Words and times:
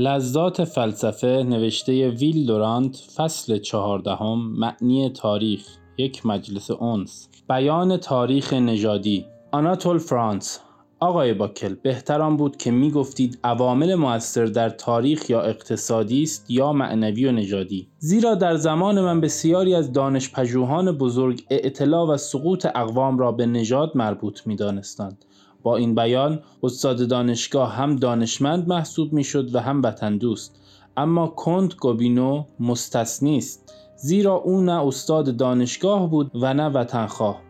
لذات 0.00 0.64
فلسفه 0.64 1.42
نوشته 1.42 2.08
ویل 2.08 2.46
دورانت 2.46 2.96
فصل 2.96 3.58
چهاردهم 3.58 4.52
معنی 4.58 5.10
تاریخ 5.10 5.66
یک 5.98 6.26
مجلس 6.26 6.70
اونس 6.70 7.28
بیان 7.48 7.96
تاریخ 7.96 8.52
نژادی. 8.52 9.26
آناتول 9.52 9.98
فرانس. 9.98 10.60
آقای 11.00 11.34
باکل 11.34 11.74
بهتران 11.74 12.36
بود 12.36 12.56
که 12.56 12.70
می 12.70 12.90
گفتید 12.90 13.38
عوامل 13.44 13.94
مؤثر 13.94 14.44
در 14.44 14.68
تاریخ 14.68 15.30
یا 15.30 15.42
اقتصادی 15.42 16.22
است 16.22 16.50
یا 16.50 16.72
معنوی 16.72 17.26
و 17.26 17.32
نژادی. 17.32 17.88
زیرا 17.98 18.34
در 18.34 18.56
زمان 18.56 19.00
من 19.00 19.20
بسیاری 19.20 19.74
از 19.74 19.92
دانش 19.92 20.32
پژوهان 20.32 20.92
بزرگ 20.92 21.42
اعتلا 21.50 22.06
و 22.06 22.16
سقوط 22.16 22.66
اقوام 22.74 23.18
را 23.18 23.32
به 23.32 23.46
نژاد 23.46 23.92
مربوط 23.94 24.46
می 24.46 24.56
دانستند. 24.56 25.24
با 25.62 25.76
این 25.76 25.94
بیان 25.94 26.42
استاد 26.62 27.08
دانشگاه 27.08 27.72
هم 27.72 27.96
دانشمند 27.96 28.68
محسوب 28.68 29.12
می 29.12 29.24
شد 29.24 29.54
و 29.54 29.60
هم 29.60 29.82
وطن 29.82 30.16
دوست. 30.16 30.60
اما 30.96 31.26
کنت 31.26 31.76
گوبینو 31.76 32.44
مستثنی 32.60 33.38
است 33.38 33.74
زیرا 33.96 34.34
او 34.34 34.60
نه 34.60 34.86
استاد 34.86 35.36
دانشگاه 35.36 36.10
بود 36.10 36.30
و 36.34 36.54
نه 36.54 36.68
وطنخواه. 36.68 37.40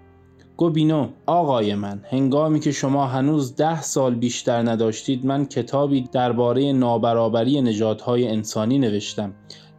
گوبینو 0.56 1.08
آقای 1.26 1.74
من 1.74 2.00
هنگامی 2.10 2.60
که 2.60 2.72
شما 2.72 3.06
هنوز 3.06 3.56
ده 3.56 3.82
سال 3.82 4.14
بیشتر 4.14 4.70
نداشتید 4.70 5.26
من 5.26 5.46
کتابی 5.46 6.00
درباره 6.12 6.72
نابرابری 6.72 7.60
نژادهای 7.60 8.28
انسانی 8.28 8.78
نوشتم. 8.78 9.32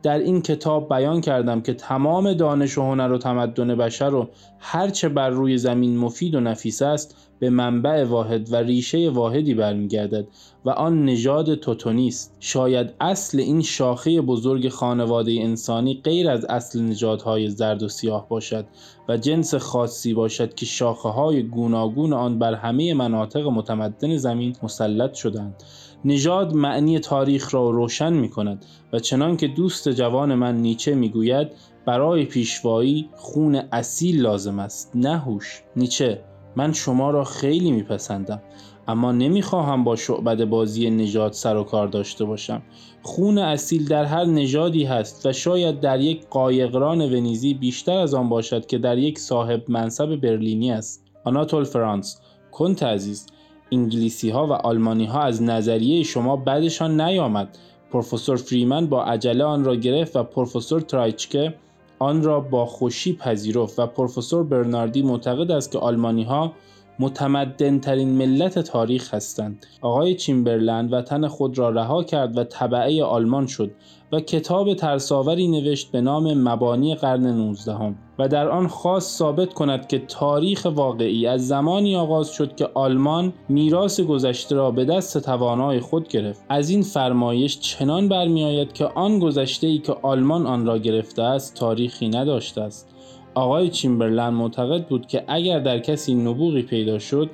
در 0.04 0.20
این 0.20 0.42
کتاب 0.42 0.90
بیان 0.90 1.22
کردم 1.22 1.62
که 1.62 1.74
تمام 1.74 2.34
دانش 2.34 2.78
و 2.78 2.82
هنر 2.82 3.12
و 3.12 3.18
تمدن 3.18 3.76
بشر 3.76 4.14
و 4.14 4.30
هرچه 4.60 5.10
بر 5.10 5.30
روی 5.30 5.58
زمین 5.58 5.98
مفید 5.98 6.36
و 6.36 6.40
نفیس 6.40 6.82
است 6.82 7.16
به 7.42 7.50
منبع 7.50 8.04
واحد 8.04 8.54
و 8.54 8.56
ریشه 8.56 9.10
واحدی 9.10 9.54
برمیگردد 9.54 10.28
و 10.66 10.70
آن 10.70 11.06
نژاد 11.06 11.56
توتونی 11.56 12.08
است. 12.08 12.36
شاید 12.40 12.94
اصل 13.00 13.40
این 13.40 13.62
شاخه 13.62 14.22
بزرگ 14.22 14.70
خانواده 14.70 15.32
انسانی 15.32 16.02
غیر 16.04 16.30
از 16.30 16.46
اصل 16.46 16.82
نژادهای 16.82 17.50
زرد 17.50 17.84
و 17.84 17.88
سیاه 17.88 18.30
باشد 18.30 18.66
و 19.10 19.18
جنس 19.18 19.56
خاصی 19.56 20.14
باشد 20.14 20.54
که 20.54 20.66
شاخه 20.66 21.10
های 21.10 21.44
گوناگون 21.44 22.14
آن 22.14 22.40
بر 22.40 22.54
همه 22.54 22.94
مناطق 22.94 23.48
متمدن 23.48 24.18
زمین 24.18 24.56
مسلط 24.64 25.14
شدند. 25.14 25.64
نژاد 26.06 26.54
معنی 26.54 27.00
تاریخ 27.00 27.54
را 27.54 27.70
روشن 27.70 28.14
می 28.14 28.30
کند 28.30 28.66
و 28.94 29.00
چنان 29.00 29.38
که 29.38 29.48
دوست 29.48 29.90
جوان 29.90 30.36
من 30.36 30.58
نیچه 30.58 30.96
می 30.96 31.10
گوید 31.10 31.48
برای 31.86 32.26
پیشوایی 32.26 33.10
خون 33.16 33.56
اصیل 33.72 34.22
لازم 34.22 34.60
است 34.60 34.92
نه 34.96 35.18
هوش. 35.18 35.64
نیچه 35.76 36.22
من 36.56 36.74
شما 36.74 37.12
را 37.12 37.24
خیلی 37.24 37.72
میپسندم 37.72 38.42
اما 38.88 39.12
نمی‌خواهم 39.12 39.84
با 39.84 39.96
شعبد 39.96 40.46
بازی 40.46 40.90
نژاد 40.90 41.34
سر 41.34 41.56
و 41.58 41.64
کار 41.64 41.88
داشته 41.88 42.26
باشم. 42.26 42.62
خون 43.02 43.38
اصیل 43.38 43.88
در 43.88 44.06
هر 44.06 44.26
نژادی 44.26 44.84
هست 44.84 45.26
و 45.26 45.34
شاید 45.34 45.80
در 45.80 46.00
یک 46.00 46.28
قایقران 46.30 47.02
ونیزی 47.02 47.54
بیشتر 47.54 47.98
از 47.98 48.14
آن 48.14 48.30
باشد 48.30 48.66
که 48.66 48.78
در 48.78 48.98
یک 48.98 49.20
صاحب 49.20 49.64
منصب 49.68 50.16
برلینی 50.16 50.72
است. 50.72 51.04
آناتول 51.24 51.64
فرانس 51.64 52.22
کنت 52.52 52.84
عزیز 52.84 53.28
انگلیسی 53.72 54.30
ها 54.30 54.48
و 54.48 54.52
آلمانی 54.54 55.06
ها 55.06 55.22
از 55.22 55.44
نظریه 55.44 56.04
شما 56.04 56.36
بعدشان 56.36 57.02
نیامد. 57.02 57.58
پروفسور 57.92 58.38
فریمن 58.38 58.88
با 58.88 59.04
عجله 59.04 59.44
آن 59.44 59.64
را 59.64 59.76
گرفت 59.76 60.16
و 60.16 60.24
پروفسور 60.24 60.82
ترایچکه 60.82 61.54
آن 62.02 62.24
را 62.24 62.40
با 62.40 62.66
خوشی 62.66 63.14
پذیرفت 63.14 63.80
و 63.80 63.88
پروفسور 63.88 64.44
برناردی 64.44 65.02
معتقد 65.02 65.52
است 65.52 65.72
که 65.72 65.78
آلمانی 65.78 66.24
ها 66.24 66.54
متمدن 67.02 67.80
ترین 67.80 68.10
ملت 68.10 68.60
تاریخ 68.60 69.14
هستند. 69.14 69.66
آقای 69.82 70.16
چیمبرلند 70.16 70.94
وطن 70.94 71.28
خود 71.28 71.58
را 71.58 71.70
رها 71.70 72.04
کرد 72.04 72.38
و 72.38 72.44
طبعه 72.44 73.04
آلمان 73.04 73.48
شد 73.48 73.72
و 74.12 74.20
کتاب 74.20 74.74
ترساوری 74.74 75.48
نوشت 75.48 75.92
به 75.92 76.02
نام 76.02 76.34
مبانی 76.34 76.96
قرن 76.96 77.28
19 77.28 77.96
و 78.20 78.28
در 78.28 78.50
آن 78.50 78.68
خواست 78.68 79.18
ثابت 79.18 79.54
کند 79.54 79.88
که 79.88 80.00
تاریخ 80.00 80.68
واقعی 80.76 81.28
از 81.28 81.48
زمانی 81.48 81.96
آغاز 81.96 82.32
شد 82.32 82.56
که 82.56 82.70
آلمان 82.74 83.34
میراث 83.50 84.00
گذشته 84.00 84.56
را 84.56 84.72
به 84.72 84.86
دست 84.86 85.18
توانای 85.18 85.80
خود 85.80 86.08
گرفت 86.08 86.44
از 86.50 86.70
این 86.70 86.82
فرمایش 86.82 87.60
چنان 87.60 88.08
برمیآید 88.10 88.74
که 88.74 88.86
آن 88.86 89.20
گذشته 89.20 89.68
ای 89.68 89.78
که 89.78 89.96
آلمان 90.02 90.48
آن 90.48 90.66
را 90.66 90.78
گرفته 90.78 91.22
است 91.24 91.56
تاریخی 91.56 92.10
نداشته 92.10 92.62
است 92.62 92.91
آقای 93.34 93.70
چیمبرلند 93.70 94.34
معتقد 94.34 94.88
بود 94.88 95.08
که 95.08 95.24
اگر 95.28 95.60
در 95.60 95.80
کسی 95.80 96.16
نبوغی 96.16 96.62
پیدا 96.62 97.00
شد 97.00 97.30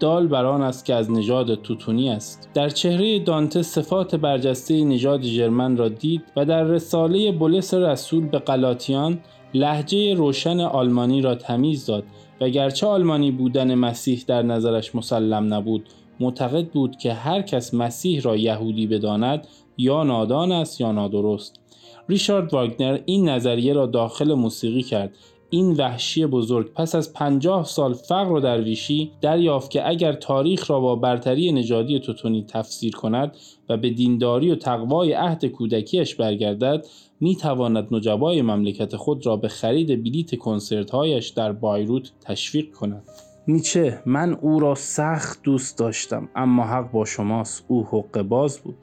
دال 0.00 0.26
بر 0.26 0.44
آن 0.44 0.62
است 0.62 0.84
که 0.84 0.94
از 0.94 1.10
نژاد 1.10 1.54
توتونی 1.54 2.10
است. 2.10 2.48
در 2.54 2.68
چهره 2.68 3.18
دانته 3.18 3.62
صفات 3.62 4.16
برجسته 4.16 4.84
نژاد 4.84 5.22
ژرمن 5.22 5.76
را 5.76 5.88
دید 5.88 6.22
و 6.36 6.44
در 6.44 6.64
رساله 6.64 7.32
بولس 7.32 7.74
رسول 7.74 8.26
به 8.28 8.38
قلاتیان 8.38 9.20
لحجه 9.54 10.14
روشن 10.14 10.60
آلمانی 10.60 11.20
را 11.20 11.34
تمیز 11.34 11.86
داد 11.86 12.04
و 12.40 12.48
گرچه 12.48 12.86
آلمانی 12.86 13.30
بودن 13.30 13.74
مسیح 13.74 14.24
در 14.26 14.42
نظرش 14.42 14.94
مسلم 14.94 15.54
نبود 15.54 15.88
معتقد 16.20 16.66
بود 16.68 16.96
که 16.96 17.12
هر 17.12 17.42
کس 17.42 17.74
مسیح 17.74 18.22
را 18.22 18.36
یهودی 18.36 18.86
بداند 18.86 19.46
یا 19.78 20.02
نادان 20.02 20.52
است 20.52 20.80
یا 20.80 20.92
نادرست. 20.92 21.60
ریشارد 22.08 22.54
واگنر 22.54 22.98
این 23.06 23.28
نظریه 23.28 23.72
را 23.72 23.86
داخل 23.86 24.34
موسیقی 24.34 24.82
کرد 24.82 25.16
این 25.54 25.72
وحشی 25.72 26.26
بزرگ 26.26 26.72
پس 26.72 26.94
از 26.94 27.12
پنجاه 27.12 27.64
سال 27.64 27.92
فقر 27.92 28.32
و 28.32 28.40
درویشی 28.40 29.12
دریافت 29.20 29.70
که 29.70 29.88
اگر 29.88 30.12
تاریخ 30.12 30.70
را 30.70 30.80
با 30.80 30.96
برتری 30.96 31.52
نژادی 31.52 32.00
توتونی 32.00 32.44
تفسیر 32.48 32.96
کند 32.96 33.36
و 33.68 33.76
به 33.76 33.90
دینداری 33.90 34.50
و 34.50 34.54
تقوای 34.54 35.12
عهد 35.12 35.44
کودکیش 35.44 36.14
برگردد 36.14 36.86
می 37.20 37.36
تواند 37.36 37.88
نجبای 37.90 38.42
مملکت 38.42 38.96
خود 38.96 39.26
را 39.26 39.36
به 39.36 39.48
خرید 39.48 40.02
بلیت 40.02 40.38
کنسرت 40.38 40.90
هایش 40.90 41.28
در 41.28 41.52
بایروت 41.52 42.12
تشویق 42.20 42.72
کند. 42.72 43.02
نیچه 43.48 44.02
من 44.06 44.32
او 44.32 44.60
را 44.60 44.74
سخت 44.74 45.42
دوست 45.42 45.78
داشتم 45.78 46.28
اما 46.36 46.62
حق 46.62 46.90
با 46.90 47.04
شماست 47.04 47.64
او 47.68 47.84
حق 47.84 48.22
باز 48.22 48.58
بود. 48.58 48.76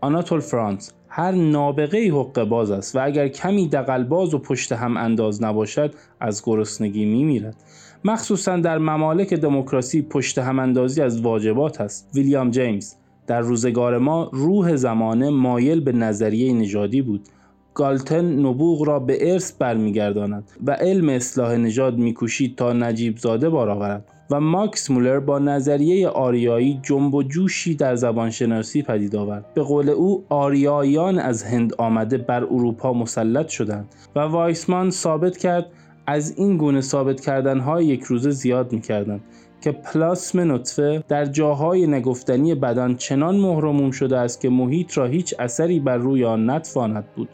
آناتول 0.00 0.40
فرانس 0.40 0.92
هر 1.08 1.32
نابغه 1.32 2.12
حق 2.12 2.44
باز 2.44 2.70
است 2.70 2.96
و 2.96 3.04
اگر 3.04 3.28
کمی 3.28 3.70
باز 4.08 4.34
و 4.34 4.38
پشت 4.38 4.72
هم 4.72 4.96
انداز 4.96 5.42
نباشد 5.42 5.94
از 6.20 6.42
گرسنگی 6.44 7.04
می 7.04 7.24
میرد. 7.24 7.56
مخصوصا 8.04 8.56
در 8.56 8.78
ممالک 8.78 9.34
دموکراسی 9.34 10.02
پشت 10.02 10.38
هم 10.38 10.58
اندازی 10.58 11.02
از 11.02 11.20
واجبات 11.20 11.80
است. 11.80 12.10
ویلیام 12.14 12.50
جیمز 12.50 12.94
در 13.26 13.40
روزگار 13.40 13.98
ما 13.98 14.30
روح 14.32 14.76
زمانه 14.76 15.30
مایل 15.30 15.80
به 15.80 15.92
نظریه 15.92 16.52
نژادی 16.52 17.02
بود 17.02 17.28
گالتن 17.74 18.46
نبوغ 18.46 18.82
را 18.82 18.98
به 18.98 19.32
ارث 19.32 19.52
برمیگرداند 19.52 20.44
و 20.66 20.70
علم 20.70 21.08
اصلاح 21.08 21.56
نژاد 21.56 21.98
میکوشید 21.98 22.56
تا 22.56 22.72
نجیب 22.72 23.16
زاده 23.18 23.48
بار 23.48 23.70
آورد 23.70 24.04
و 24.30 24.40
ماکس 24.40 24.90
مولر 24.90 25.20
با 25.20 25.38
نظریه 25.38 26.08
آریایی 26.08 26.80
جنب 26.82 27.14
و 27.14 27.22
جوشی 27.22 27.74
در 27.74 27.96
زبانشناسی 27.96 28.82
پدید 28.82 29.16
آورد. 29.16 29.54
به 29.54 29.62
قول 29.62 29.88
او 29.88 30.24
آریاییان 30.28 31.18
از 31.18 31.42
هند 31.42 31.74
آمده 31.78 32.18
بر 32.18 32.44
اروپا 32.44 32.92
مسلط 32.92 33.48
شدند 33.48 33.94
و 34.16 34.20
وایسمان 34.20 34.90
ثابت 34.90 35.36
کرد 35.36 35.66
از 36.06 36.38
این 36.38 36.56
گونه 36.56 36.80
ثابت 36.80 37.20
کردن 37.20 37.58
های 37.58 37.86
یک 37.86 38.02
روزه 38.02 38.30
زیاد 38.30 38.72
می 38.72 38.80
کردن 38.80 39.20
که 39.60 39.72
پلاسم 39.72 40.52
نطفه 40.52 41.04
در 41.08 41.24
جاهای 41.24 41.86
نگفتنی 41.86 42.54
بدن 42.54 42.94
چنان 42.94 43.36
مهرموم 43.36 43.90
شده 43.90 44.18
است 44.18 44.40
که 44.40 44.48
محیط 44.48 44.98
را 44.98 45.06
هیچ 45.06 45.34
اثری 45.38 45.80
بر 45.80 45.96
روی 45.96 46.24
آن 46.24 46.50
نتواند 46.50 47.04
بود. 47.16 47.28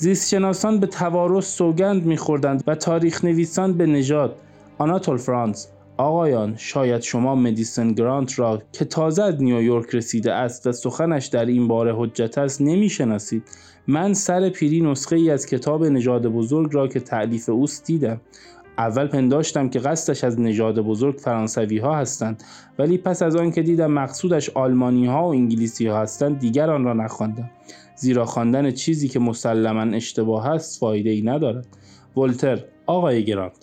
زیستشناسان 0.00 0.80
به 0.80 0.86
توارث 0.86 1.56
سوگند 1.56 2.06
میخوردند 2.06 2.64
و 2.66 2.74
تاریخ 2.74 3.24
نویسان 3.24 3.72
به 3.72 3.86
نژاد. 3.86 4.36
آناتول 4.78 5.16
فرانس 5.16 5.68
آقایان 5.96 6.54
شاید 6.56 7.02
شما 7.02 7.34
مدیسن 7.34 7.92
گرانت 7.92 8.38
را 8.38 8.62
که 8.72 8.84
تازه 8.84 9.22
از 9.22 9.42
نیویورک 9.42 9.94
رسیده 9.94 10.32
است 10.32 10.66
و 10.66 10.72
سخنش 10.72 11.26
در 11.26 11.44
این 11.44 11.68
باره 11.68 11.94
حجت 11.96 12.38
است 12.38 12.60
نمی‌شناسید. 12.60 13.42
من 13.86 14.14
سر 14.14 14.48
پیری 14.48 14.80
نسخه 14.80 15.16
ای 15.16 15.30
از 15.30 15.46
کتاب 15.46 15.84
نژاد 15.84 16.26
بزرگ 16.26 16.74
را 16.74 16.88
که 16.88 17.00
تعلیف 17.00 17.48
اوست 17.48 17.86
دیدم. 17.86 18.20
اول 18.78 19.06
پنداشتم 19.06 19.68
که 19.68 19.78
قصدش 19.78 20.24
از 20.24 20.40
نژاد 20.40 20.80
بزرگ 20.80 21.18
فرانسوی 21.18 21.78
ها 21.78 21.96
هستند 21.96 22.44
ولی 22.78 22.98
پس 22.98 23.22
از 23.22 23.36
آن 23.36 23.50
که 23.50 23.62
دیدم 23.62 23.90
مقصودش 23.90 24.50
آلمانی 24.50 25.06
ها 25.06 25.22
و 25.28 25.30
انگلیسی 25.30 25.86
ها 25.86 26.00
هستند 26.00 26.38
دیگر 26.38 26.70
آن 26.70 26.84
را 26.84 26.92
نخواندم. 26.92 27.50
زیرا 27.98 28.24
خواندن 28.24 28.70
چیزی 28.70 29.08
که 29.08 29.18
مسلما 29.18 29.96
اشتباه 29.96 30.46
است 30.46 30.80
فایده 30.80 31.10
ای 31.10 31.22
ندارد. 31.22 31.66
ولتر 32.16 32.64
آقای 32.86 33.24
گرانت 33.24 33.56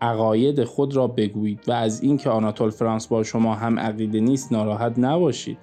عقاید 0.00 0.64
خود 0.64 0.96
را 0.96 1.06
بگویید 1.06 1.60
و 1.68 1.72
از 1.72 2.02
اینکه 2.02 2.30
آناتول 2.30 2.70
فرانس 2.70 3.06
با 3.06 3.22
شما 3.22 3.54
هم 3.54 3.78
عقیده 3.78 4.20
نیست 4.20 4.52
ناراحت 4.52 4.98
نباشید. 4.98 5.58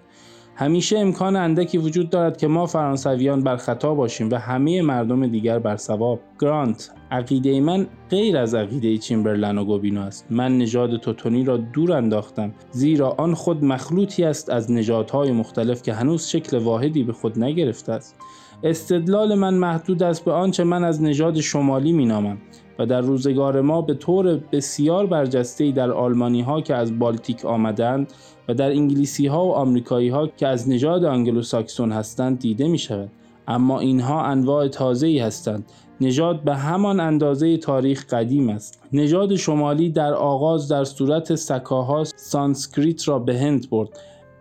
همیشه 0.58 1.00
امکان 1.00 1.36
اندکی 1.36 1.78
وجود 1.78 2.10
دارد 2.10 2.38
که 2.38 2.48
ما 2.48 2.66
فرانسویان 2.66 3.44
بر 3.44 3.58
خطا 3.58 3.94
باشیم 3.94 4.30
و 4.32 4.36
همه 4.36 4.82
مردم 4.82 5.28
دیگر 5.28 5.60
بر 5.60 5.76
ثواب. 5.76 6.20
گرانت 6.40 6.92
عقیده 7.12 7.60
من 7.60 7.88
غیر 8.10 8.38
از 8.38 8.56
عقیده 8.56 8.98
چیمبرلن 8.98 9.58
و 9.58 9.66
گوبینو 9.66 10.02
است. 10.02 10.26
من 10.30 10.58
نژاد 10.58 10.98
توتونی 10.98 11.44
را 11.44 11.58
دور 11.58 11.92
انداختم 11.92 12.54
زیرا 12.72 13.16
آن 13.18 13.34
خود 13.34 13.66
مخلوطی 13.66 14.24
است 14.24 14.50
از 14.50 14.72
نژادهای 14.72 15.32
مختلف 15.32 15.82
که 15.82 15.94
هنوز 15.94 16.28
شکل 16.28 16.58
واحدی 16.58 17.04
به 17.04 17.14
خود 17.14 17.40
نگرفته 17.40 17.92
است. 17.92 18.16
استدلال 18.64 19.36
من 19.36 19.54
محدود 19.54 20.04
است 20.04 20.26
به 20.26 20.32
آنچه 20.32 20.64
من 20.64 20.84
از 20.84 21.02
نژاد 21.02 21.40
شمالی 21.40 21.92
مینامم. 21.92 22.38
و 22.80 22.86
در 22.86 23.02
روزگار 23.02 23.62
ما 23.62 23.82
به 23.82 23.94
طور 23.94 24.40
بسیار 24.52 25.06
برجسته 25.06 25.72
در 25.72 25.92
آلمانی 25.92 26.42
ها 26.42 26.62
که 26.62 26.76
از 26.76 27.00
بالتیک 27.00 27.46
آمدند 27.46 28.14
و 28.48 28.54
در 28.54 28.70
انگلیسی 28.70 29.28
ها 29.28 29.46
و 29.46 29.52
آمریکایی 29.52 30.10
ها 30.10 30.28
که 30.28 30.48
از 30.48 30.70
نژاد 30.70 31.06
آنگلوساکسون 31.06 31.92
هستند 31.92 32.40
دیده 32.40 32.68
می 32.68 32.78
شود 32.78 33.10
اما 33.48 33.80
اینها 33.80 34.24
انواع 34.26 34.68
تازه 34.68 35.08
ای 35.08 35.20
هستند. 35.20 35.66
نژاد 36.02 36.44
به 36.44 36.56
همان 36.56 37.00
اندازه 37.00 37.58
تاریخ 37.58 38.06
قدیم 38.06 38.50
است. 38.50 38.82
نژاد 38.94 39.36
شمالی 39.36 39.90
در 39.90 40.14
آغاز 40.14 40.68
در 40.68 40.84
صورت 40.84 41.36
سکاها 41.36 42.04
سانسکریت 42.04 43.08
را 43.08 43.20
به 43.20 43.40
هند 43.40 43.70
برد. 43.70 43.90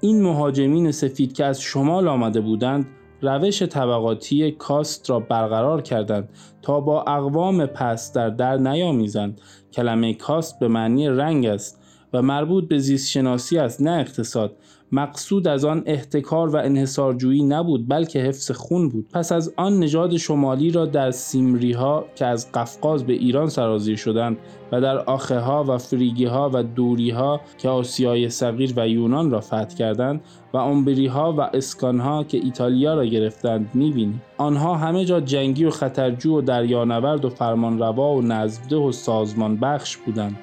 این 0.00 0.22
مهاجمین 0.22 0.90
سفید 0.90 1.32
که 1.32 1.44
از 1.44 1.60
شمال 1.60 2.08
آمده 2.08 2.40
بودند 2.40 2.86
روش 3.24 3.62
طبقاتی 3.62 4.50
کاست 4.52 5.10
را 5.10 5.20
برقرار 5.20 5.82
کردند 5.82 6.28
تا 6.62 6.80
با 6.80 7.02
اقوام 7.02 7.66
پست‌تر 7.66 8.30
در 8.30 8.56
نیامیزند. 8.56 9.40
کلمه 9.72 10.14
کاست 10.14 10.58
به 10.58 10.68
معنی 10.68 11.08
رنگ 11.08 11.46
است 11.46 11.80
و 12.12 12.22
مربوط 12.22 12.68
به 12.68 12.78
زیست 12.78 13.10
شناسی 13.10 13.58
است 13.58 13.82
نه 13.82 13.90
اقتصاد. 13.90 14.56
مقصود 14.94 15.48
از 15.48 15.64
آن 15.64 15.82
احتکار 15.86 16.48
و 16.48 16.56
انحصارجویی 16.56 17.42
نبود 17.42 17.88
بلکه 17.88 18.18
حفظ 18.18 18.50
خون 18.50 18.88
بود. 18.88 19.08
پس 19.12 19.32
از 19.32 19.52
آن 19.56 19.78
نژاد 19.78 20.16
شمالی 20.16 20.70
را 20.70 20.86
در 20.86 21.10
سیمری 21.10 21.72
ها 21.72 22.04
که 22.14 22.26
از 22.26 22.52
قفقاز 22.52 23.04
به 23.04 23.12
ایران 23.12 23.48
سرازیر 23.48 23.96
شدند 23.96 24.36
و 24.72 24.80
در 24.80 24.98
آخه 24.98 25.40
و 25.40 25.78
فریگی 25.78 26.24
ها 26.24 26.50
و 26.54 26.62
دوری 26.62 27.10
ها 27.10 27.40
که 27.58 27.68
آسیای 27.68 28.28
صغیر 28.28 28.72
و 28.76 28.88
یونان 28.88 29.30
را 29.30 29.40
فتح 29.40 29.74
کردند 29.74 30.20
و 30.52 30.56
امبری 30.56 31.06
ها 31.06 31.32
و 31.32 31.40
اسکان 31.40 32.00
ها 32.00 32.24
که 32.24 32.38
ایتالیا 32.38 32.94
را 32.94 33.04
گرفتند 33.04 33.70
می‌بینیم. 33.74 34.22
آنها 34.38 34.74
همه 34.74 35.04
جا 35.04 35.20
جنگی 35.20 35.64
و 35.64 35.70
خطرجو 35.70 36.38
و 36.38 36.40
دریانورد 36.40 37.24
و 37.24 37.28
فرمانروا 37.28 38.14
و 38.14 38.22
نزده 38.22 38.76
و 38.76 38.92
سازمان 38.92 39.56
بخش 39.56 39.96
بودند. 39.96 40.36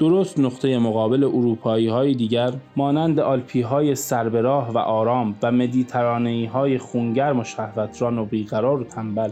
درست 0.00 0.38
نقطه 0.38 0.78
مقابل 0.78 1.24
اروپایی 1.24 1.88
های 1.88 2.14
دیگر 2.14 2.52
مانند 2.76 3.20
آلپی 3.20 3.60
های 3.60 3.94
سربراه 3.94 4.70
و 4.72 4.78
آرام 4.78 5.34
و 5.42 5.52
مدیترانهی 5.52 6.44
های 6.44 6.78
خونگرم 6.78 7.40
و 7.40 7.44
شهوتران 7.44 8.18
و 8.18 8.24
بیقرار 8.24 8.80
و 8.80 8.84
تنبل. 8.84 9.30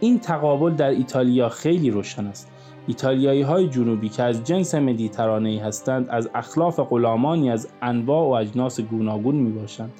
این 0.00 0.18
تقابل 0.18 0.70
در 0.70 0.90
ایتالیا 0.90 1.48
خیلی 1.48 1.90
روشن 1.90 2.26
است. 2.26 2.50
ایتالیایی 2.86 3.42
های 3.42 3.68
جنوبی 3.68 4.08
که 4.08 4.22
از 4.22 4.44
جنس 4.44 4.74
مدیترانهی 4.74 5.58
هستند 5.58 6.08
از 6.10 6.30
اخلاف 6.34 6.80
غلامانی 6.80 7.50
از 7.50 7.68
انواع 7.82 8.28
و 8.28 8.32
اجناس 8.32 8.80
گوناگون 8.80 9.34
می 9.34 9.52
باشند 9.52 9.92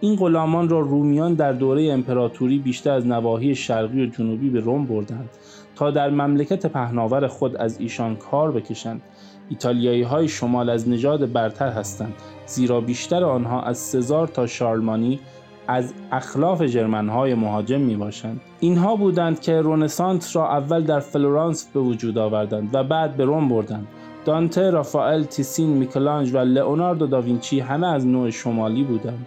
این 0.00 0.16
غلامان 0.16 0.68
را 0.68 0.80
رومیان 0.80 1.34
در 1.34 1.52
دوره 1.52 1.92
امپراتوری 1.92 2.58
بیشتر 2.58 2.90
از 2.90 3.06
نواحی 3.06 3.54
شرقی 3.54 4.02
و 4.02 4.06
جنوبی 4.06 4.50
به 4.50 4.60
روم 4.60 4.86
بردند 4.86 5.30
تا 5.76 5.90
در 5.90 6.10
مملکت 6.10 6.66
پهناور 6.66 7.26
خود 7.26 7.56
از 7.56 7.80
ایشان 7.80 8.16
کار 8.16 8.52
بکشند. 8.52 9.02
ایتالیایی 9.52 10.02
های 10.02 10.28
شمال 10.28 10.70
از 10.70 10.88
نژاد 10.88 11.32
برتر 11.32 11.68
هستند 11.68 12.14
زیرا 12.46 12.80
بیشتر 12.80 13.24
آنها 13.24 13.62
از 13.62 13.78
سزار 13.78 14.28
تا 14.28 14.46
شارلمانی 14.46 15.20
از 15.68 15.94
اخلاف 16.12 16.62
جرمن 16.62 17.08
های 17.08 17.34
مهاجم 17.34 17.80
می 17.80 17.96
باشند. 17.96 18.40
اینها 18.60 18.96
بودند 18.96 19.40
که 19.40 19.60
رونسانس 19.60 20.36
را 20.36 20.50
اول 20.50 20.82
در 20.82 21.00
فلورانس 21.00 21.70
به 21.74 21.80
وجود 21.80 22.18
آوردند 22.18 22.74
و 22.74 22.84
بعد 22.84 23.16
به 23.16 23.24
روم 23.24 23.48
بردند. 23.48 23.86
دانته، 24.24 24.70
رافائل، 24.70 25.24
تیسین، 25.24 25.68
میکلانج 25.68 26.34
و 26.34 26.38
لئوناردو 26.38 27.06
داوینچی 27.06 27.60
همه 27.60 27.86
از 27.86 28.06
نوع 28.06 28.30
شمالی 28.30 28.84
بودند. 28.84 29.26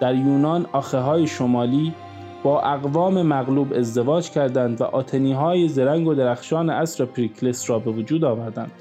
در 0.00 0.14
یونان 0.14 0.66
آخه 0.72 0.98
های 0.98 1.26
شمالی 1.26 1.94
با 2.42 2.60
اقوام 2.60 3.22
مغلوب 3.22 3.72
ازدواج 3.72 4.30
کردند 4.30 4.80
و 4.80 4.84
آتنی 4.84 5.32
های 5.32 5.68
زرنگ 5.68 6.06
و 6.06 6.14
درخشان 6.14 6.70
اصر 6.70 7.04
پریکلس 7.04 7.70
را 7.70 7.78
به 7.78 7.90
وجود 7.90 8.24
آوردند. 8.24 8.72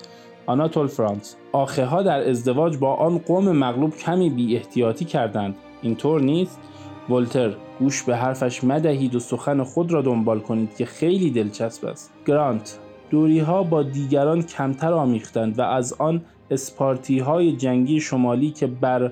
آناتول 0.45 0.87
فرانس 0.87 1.35
آخه 1.51 1.85
ها 1.85 2.03
در 2.03 2.29
ازدواج 2.29 2.77
با 2.77 2.93
آن 2.93 3.17
قوم 3.17 3.51
مغلوب 3.51 3.95
کمی 3.97 4.29
بی 4.29 4.55
احتیاطی 4.55 5.05
کردند. 5.05 5.55
اینطور 5.81 6.21
نیست. 6.21 6.59
ولتر 7.09 7.53
گوش 7.79 8.03
به 8.03 8.15
حرفش 8.15 8.63
مدهید 8.63 9.15
و 9.15 9.19
سخن 9.19 9.63
خود 9.63 9.91
را 9.91 10.01
دنبال 10.01 10.39
کنید 10.39 10.75
که 10.75 10.85
خیلی 10.85 11.29
دلچسب 11.29 11.85
است. 11.85 12.13
گرانت 12.27 12.79
دوری 13.09 13.39
ها 13.39 13.63
با 13.63 13.83
دیگران 13.83 14.41
کمتر 14.41 14.93
آمیختند 14.93 15.59
و 15.59 15.61
از 15.61 15.93
آن 15.93 16.21
اسپارتی 16.51 17.19
های 17.19 17.51
جنگی 17.51 17.99
شمالی 17.99 18.51
که 18.51 18.67
بر 18.67 19.11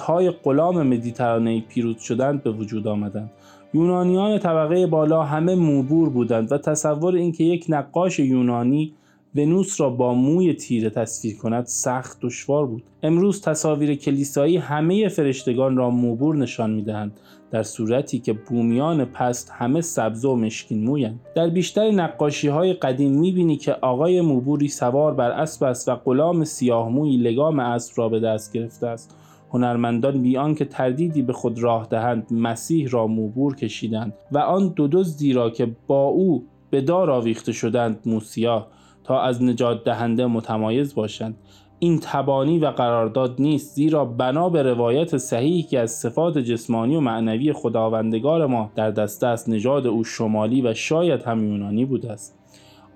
های 0.00 0.30
غلام 0.30 0.82
مدیترانه 0.82 1.60
پیروز 1.60 2.00
شدند 2.00 2.42
به 2.42 2.50
وجود 2.50 2.88
آمدند. 2.88 3.30
یونانیان 3.74 4.38
طبقه 4.38 4.86
بالا 4.86 5.22
همه 5.22 5.54
موبور 5.54 6.10
بودند 6.10 6.52
و 6.52 6.58
تصور 6.58 7.14
اینکه 7.14 7.44
یک 7.44 7.66
نقاش 7.68 8.18
یونانی 8.18 8.94
ونوس 9.34 9.80
را 9.80 9.90
با 9.90 10.14
موی 10.14 10.54
تیره 10.54 10.90
تصویر 10.90 11.36
کند 11.36 11.66
سخت 11.66 12.18
دشوار 12.22 12.66
بود. 12.66 12.82
امروز 13.02 13.42
تصاویر 13.42 13.94
کلیسایی 13.94 14.56
همه 14.56 15.08
فرشتگان 15.08 15.76
را 15.76 15.90
موبور 15.90 16.36
نشان 16.36 16.70
می‌دهند 16.70 17.20
در 17.50 17.62
صورتی 17.62 18.18
که 18.18 18.32
بومیان 18.32 19.04
پست 19.04 19.50
همه 19.54 19.80
سبز 19.80 20.24
و 20.24 20.36
مشکین 20.36 20.84
مویند. 20.84 21.20
در 21.34 21.48
بیشتر 21.48 21.90
نقاشی 21.90 22.48
های 22.48 22.72
قدیم 22.72 23.12
می‌بینی 23.20 23.56
که 23.56 23.72
آقای 23.72 24.20
موبوری 24.20 24.68
سوار 24.68 25.14
بر 25.14 25.30
اسب 25.30 25.64
است 25.64 25.88
و 25.88 25.94
غلام 25.94 26.44
سیاه 26.44 26.88
موی 26.88 27.16
لگام 27.16 27.58
اسب 27.58 27.92
را 27.96 28.08
به 28.08 28.20
دست 28.20 28.52
گرفته 28.52 28.86
است. 28.86 29.14
هنرمندان 29.50 30.22
بیان 30.22 30.54
که 30.54 30.64
تردیدی 30.64 31.22
به 31.22 31.32
خود 31.32 31.62
راه 31.62 31.86
دهند 31.90 32.26
مسیح 32.30 32.88
را 32.90 33.06
موبور 33.06 33.56
کشیدند 33.56 34.14
و 34.32 34.38
آن 34.38 34.68
دو 34.68 34.88
دزدی 34.88 35.32
را 35.32 35.50
که 35.50 35.76
با 35.86 36.04
او 36.04 36.44
به 36.70 36.80
دار 36.80 37.10
آویخته 37.10 37.52
شدند 37.52 37.98
موسیا 38.06 38.66
تا 39.08 39.20
از 39.20 39.42
نجات 39.42 39.84
دهنده 39.84 40.26
متمایز 40.26 40.94
باشند. 40.94 41.36
این 41.78 41.98
تبانی 42.02 42.58
و 42.58 42.66
قرارداد 42.66 43.34
نیست 43.38 43.74
زیرا 43.74 44.04
بنا 44.04 44.48
به 44.48 44.62
روایت 44.62 45.16
صحیحی 45.16 45.62
که 45.62 45.78
از 45.78 45.90
صفات 45.90 46.38
جسمانی 46.38 46.96
و 46.96 47.00
معنوی 47.00 47.52
خداوندگار 47.52 48.46
ما 48.46 48.70
در 48.74 48.90
دست 48.90 49.24
است 49.24 49.48
نژاد 49.48 49.86
او 49.86 50.04
شمالی 50.04 50.62
و 50.62 50.74
شاید 50.74 51.22
هم 51.22 51.44
یونانی 51.44 51.84
بوده 51.84 52.12
است. 52.12 52.38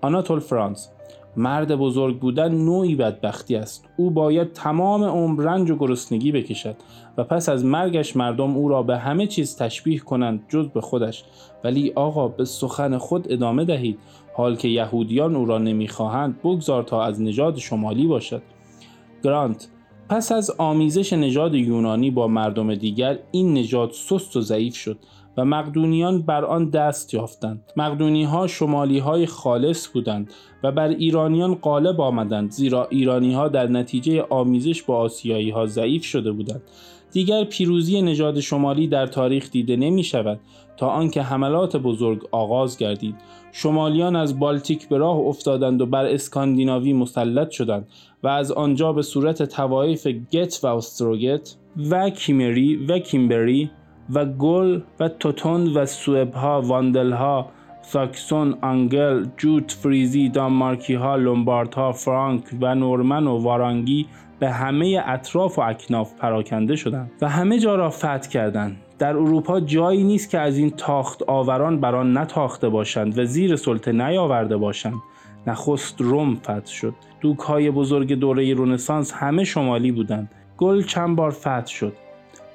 آناتول 0.00 0.40
فرانس 0.40 0.90
مرد 1.36 1.74
بزرگ 1.76 2.18
بودن 2.18 2.54
نوعی 2.54 2.94
بدبختی 2.94 3.56
است. 3.56 3.88
او 3.96 4.10
باید 4.10 4.52
تمام 4.52 5.04
عمر 5.04 5.42
رنج 5.42 5.70
و 5.70 5.76
گرسنگی 5.76 6.32
بکشد 6.32 6.76
و 7.16 7.24
پس 7.24 7.48
از 7.48 7.64
مرگش 7.64 8.16
مردم 8.16 8.56
او 8.56 8.68
را 8.68 8.82
به 8.82 8.98
همه 8.98 9.26
چیز 9.26 9.56
تشبیه 9.56 9.98
کنند 9.98 10.44
جز 10.48 10.68
به 10.68 10.80
خودش. 10.80 11.24
ولی 11.64 11.92
آقا 11.94 12.28
به 12.28 12.44
سخن 12.44 12.98
خود 12.98 13.32
ادامه 13.32 13.64
دهید. 13.64 13.98
حال 14.34 14.56
که 14.56 14.68
یهودیان 14.68 15.36
او 15.36 15.46
را 15.46 15.58
نمی‌خواهند 15.58 16.38
بگذار 16.40 16.82
تا 16.82 17.02
از 17.04 17.22
نژاد 17.22 17.56
شمالی 17.58 18.06
باشد. 18.06 18.42
گرانت 19.24 19.68
پس 20.08 20.32
از 20.32 20.50
آمیزش 20.58 21.12
نژاد 21.12 21.54
یونانی 21.54 22.10
با 22.10 22.28
مردم 22.28 22.74
دیگر 22.74 23.18
این 23.30 23.54
نژاد 23.54 23.90
سست 23.92 24.36
و 24.36 24.40
ضعیف 24.40 24.76
شد 24.76 24.98
و 25.36 25.44
مقدونیان 25.44 26.22
بر 26.22 26.44
آن 26.44 26.70
دست 26.70 27.14
یافتند. 27.14 27.72
مقدونی 27.76 28.24
ها 28.24 28.46
شمالی 28.46 28.98
های 28.98 29.26
خالص 29.26 29.88
بودند 29.88 30.32
و 30.62 30.72
بر 30.72 30.88
ایرانیان 30.88 31.54
غالب 31.54 32.00
آمدند 32.00 32.50
زیرا 32.50 32.86
ایرانی 32.90 33.34
ها 33.34 33.48
در 33.48 33.66
نتیجه 33.66 34.22
آمیزش 34.30 34.82
با 34.82 34.96
آسیایی 34.96 35.50
ها 35.50 35.66
ضعیف 35.66 36.04
شده 36.04 36.32
بودند. 36.32 36.62
دیگر 37.12 37.44
پیروزی 37.44 38.02
نژاد 38.02 38.40
شمالی 38.40 38.88
در 38.88 39.06
تاریخ 39.06 39.50
دیده 39.50 39.76
نمی 39.76 40.04
شود 40.04 40.40
تا 40.76 40.88
آنکه 40.88 41.22
حملات 41.22 41.76
بزرگ 41.76 42.28
آغاز 42.30 42.78
گردید. 42.78 43.14
شمالیان 43.52 44.16
از 44.16 44.38
بالتیک 44.38 44.88
به 44.88 44.98
راه 44.98 45.16
افتادند 45.16 45.80
و 45.80 45.86
بر 45.86 46.06
اسکاندیناوی 46.06 46.92
مسلط 46.92 47.50
شدند 47.50 47.88
و 48.22 48.28
از 48.28 48.52
آنجا 48.52 48.92
به 48.92 49.02
صورت 49.02 49.42
طوایف 49.42 50.06
گت 50.06 50.60
و 50.62 50.66
استروگت 50.66 51.56
و 51.90 52.10
کیمری 52.10 52.76
و 52.76 52.98
کیمبری 52.98 53.70
و 54.10 54.24
گل 54.24 54.80
و 55.00 55.08
توتون 55.08 55.76
و 55.76 55.86
سوبها 55.86 56.62
واندلها 56.62 57.50
ساکسون 57.82 58.58
آنگل 58.60 59.26
جوت 59.36 59.72
فریزی 59.72 60.28
دانمارکی 60.28 60.94
ها 60.94 61.16
لومبارد 61.16 61.74
ها 61.74 61.92
فرانک 61.92 62.42
و 62.60 62.74
نورمن 62.74 63.26
و 63.26 63.38
وارانگی 63.38 64.06
به 64.38 64.50
همه 64.50 65.02
اطراف 65.06 65.58
و 65.58 65.62
اکناف 65.62 66.14
پراکنده 66.14 66.76
شدند 66.76 67.10
و 67.20 67.28
همه 67.28 67.58
جا 67.58 67.74
را 67.74 67.90
فتح 67.90 68.28
کردند. 68.28 68.76
در 68.98 69.16
اروپا 69.16 69.60
جایی 69.60 70.04
نیست 70.04 70.30
که 70.30 70.38
از 70.38 70.58
این 70.58 70.70
تاخت 70.70 71.22
آوران 71.22 71.80
بر 71.80 71.94
آن 71.94 72.18
نتاخته 72.18 72.68
باشند 72.68 73.18
و 73.18 73.24
زیر 73.24 73.56
سلطه 73.56 73.92
نیاورده 73.92 74.56
باشند. 74.56 74.94
نخست 75.46 76.00
روم 76.00 76.34
فتح 76.34 76.66
شد. 76.66 76.94
دوک 77.20 77.38
های 77.38 77.70
بزرگ 77.70 78.12
دوره 78.12 78.54
رونسانس 78.54 79.12
همه 79.12 79.44
شمالی 79.44 79.92
بودند. 79.92 80.30
گل 80.56 80.82
چند 80.82 81.16
بار 81.16 81.30
فتح 81.30 81.66
شد. 81.66 81.92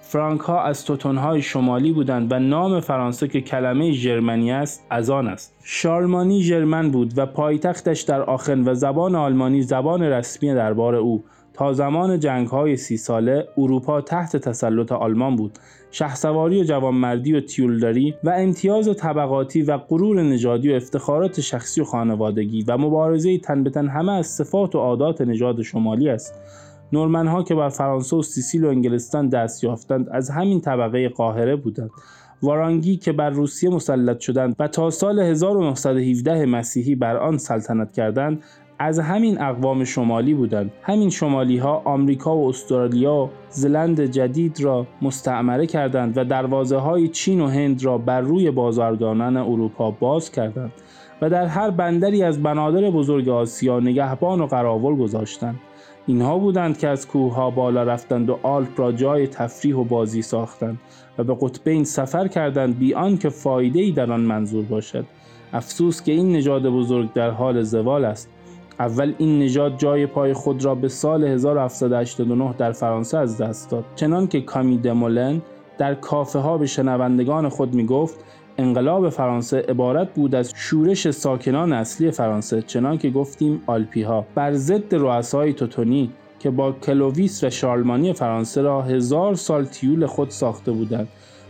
فرانک 0.09 0.41
ها 0.41 0.63
از 0.63 0.85
توتون 0.85 1.17
های 1.17 1.41
شمالی 1.41 1.91
بودند 1.91 2.31
و 2.31 2.39
نام 2.39 2.79
فرانسه 2.79 3.27
که 3.27 3.41
کلمه 3.41 3.91
ژرمنی 3.91 4.51
است 4.51 4.85
از 4.89 5.09
آن 5.09 5.27
است. 5.27 5.55
شارلمانی 5.63 6.43
ژرمن 6.43 6.91
بود 6.91 7.17
و 7.17 7.25
پایتختش 7.25 8.01
در 8.01 8.21
آخن 8.21 8.67
و 8.67 8.73
زبان 8.73 9.15
آلمانی 9.15 9.61
زبان 9.61 10.03
رسمی 10.03 10.53
دربار 10.53 10.95
او. 10.95 11.23
تا 11.53 11.73
زمان 11.73 12.19
جنگ 12.19 12.47
های 12.47 12.77
سی 12.77 12.97
ساله 12.97 13.47
اروپا 13.57 14.01
تحت 14.01 14.37
تسلط 14.37 14.91
آلمان 14.91 15.35
بود. 15.35 15.59
شهسواری 15.91 16.61
و 16.61 16.63
جوانمردی 16.63 17.33
و 17.33 17.41
تیولداری 17.41 18.13
و 18.23 18.29
امتیاز 18.29 18.95
طبقاتی 18.97 19.61
و 19.61 19.77
غرور 19.77 20.23
نژادی 20.23 20.73
و 20.73 20.75
افتخارات 20.75 21.41
شخصی 21.41 21.81
و 21.81 21.83
خانوادگی 21.83 22.63
و 22.67 22.77
مبارزه 22.77 23.37
تن 23.37 23.63
به 23.63 23.69
تن 23.69 23.87
همه 23.87 24.11
از 24.11 24.27
صفات 24.27 24.75
و 24.75 24.79
عادات 24.79 25.21
نژاد 25.21 25.61
شمالی 25.61 26.09
است. 26.09 26.33
نورمن 26.93 27.27
ها 27.27 27.43
که 27.43 27.55
بر 27.55 27.69
فرانسه 27.69 28.15
و 28.15 28.21
سیسیل 28.21 28.65
و 28.65 28.69
انگلستان 28.69 29.29
دست 29.29 29.63
یافتند 29.63 30.09
از 30.09 30.29
همین 30.29 30.61
طبقه 30.61 31.09
قاهره 31.09 31.55
بودند. 31.55 31.89
وارانگی 32.41 32.97
که 32.97 33.11
بر 33.11 33.29
روسیه 33.29 33.69
مسلط 33.69 34.19
شدند 34.19 34.55
و 34.59 34.67
تا 34.67 34.89
سال 34.89 35.19
1917 35.19 36.45
مسیحی 36.45 36.95
بر 36.95 37.17
آن 37.17 37.37
سلطنت 37.37 37.91
کردند 37.91 38.43
از 38.79 38.99
همین 38.99 39.41
اقوام 39.41 39.83
شمالی 39.83 40.33
بودند. 40.33 40.71
همین 40.81 41.09
شمالی 41.09 41.57
ها 41.57 41.81
آمریکا 41.85 42.37
و 42.37 42.49
استرالیا 42.49 43.29
زلند 43.49 44.01
جدید 44.01 44.61
را 44.61 44.87
مستعمره 45.01 45.67
کردند 45.67 46.17
و 46.17 46.23
دروازه 46.23 46.77
های 46.77 47.07
چین 47.07 47.41
و 47.41 47.47
هند 47.47 47.83
را 47.83 47.97
بر 47.97 48.21
روی 48.21 48.51
بازارگانان 48.51 49.37
اروپا 49.37 49.91
باز 49.91 50.31
کردند 50.31 50.71
و 51.21 51.29
در 51.29 51.45
هر 51.45 51.69
بندری 51.69 52.23
از 52.23 52.43
بنادر 52.43 52.89
بزرگ 52.89 53.29
آسیا 53.29 53.79
نگهبان 53.79 54.41
و 54.41 54.45
قراول 54.45 54.95
گذاشتند. 54.95 55.59
اینها 56.07 56.37
بودند 56.37 56.77
که 56.77 56.87
از 56.87 57.07
کوه 57.07 57.33
ها 57.33 57.49
بالا 57.49 57.83
رفتند 57.83 58.29
و 58.29 58.39
آلپ 58.43 58.79
را 58.79 58.91
جای 58.91 59.27
تفریح 59.27 59.75
و 59.75 59.83
بازی 59.83 60.21
ساختند 60.21 60.79
و 61.17 61.23
به 61.23 61.37
قطبین 61.41 61.83
سفر 61.83 62.27
کردند 62.27 62.79
بی 62.79 62.93
آنکه 62.93 63.29
فایده 63.29 63.79
ای 63.79 63.91
در 63.91 64.11
آن 64.11 64.21
منظور 64.21 64.65
باشد. 64.65 65.05
افسوس 65.53 66.01
که 66.01 66.11
این 66.11 66.31
نژاد 66.31 66.69
بزرگ 66.69 67.13
در 67.13 67.29
حال 67.29 67.63
زوال 67.63 68.05
است. 68.05 68.29
اول 68.79 69.13
این 69.17 69.39
نژاد 69.39 69.77
جای 69.77 70.05
پای 70.05 70.33
خود 70.33 70.65
را 70.65 70.75
به 70.75 70.87
سال 70.87 71.23
1789 71.23 72.53
در 72.57 72.71
فرانسه 72.71 73.17
از 73.17 73.37
دست 73.37 73.71
داد. 73.71 73.85
چنان 73.95 74.27
که 74.27 74.41
کامی 74.41 74.77
دمولن 74.77 75.41
در 75.77 75.95
کافه 75.95 76.39
ها 76.39 76.57
به 76.57 76.65
شنوندگان 76.65 77.49
خود 77.49 77.73
می 77.73 77.85
گفت 77.85 78.25
انقلاب 78.57 79.09
فرانسه 79.09 79.65
عبارت 79.69 80.13
بود 80.13 80.35
از 80.35 80.53
شورش 80.55 81.09
ساکنان 81.09 81.73
اصلی 81.73 82.11
فرانسه 82.11 82.61
چنان 82.61 82.97
که 82.97 83.09
گفتیم 83.09 83.61
آلپی 83.67 84.01
ها 84.01 84.25
بر 84.35 84.53
ضد 84.53 84.95
رؤسای 84.95 85.53
توتونی 85.53 86.09
که 86.39 86.49
با 86.49 86.71
کلوویس 86.71 87.43
و 87.43 87.49
شارلمانی 87.49 88.13
فرانسه 88.13 88.61
را 88.61 88.81
هزار 88.81 89.35
سال 89.35 89.65
تیول 89.65 90.05
خود 90.05 90.29
ساخته 90.29 90.71
بودند. 90.71 91.07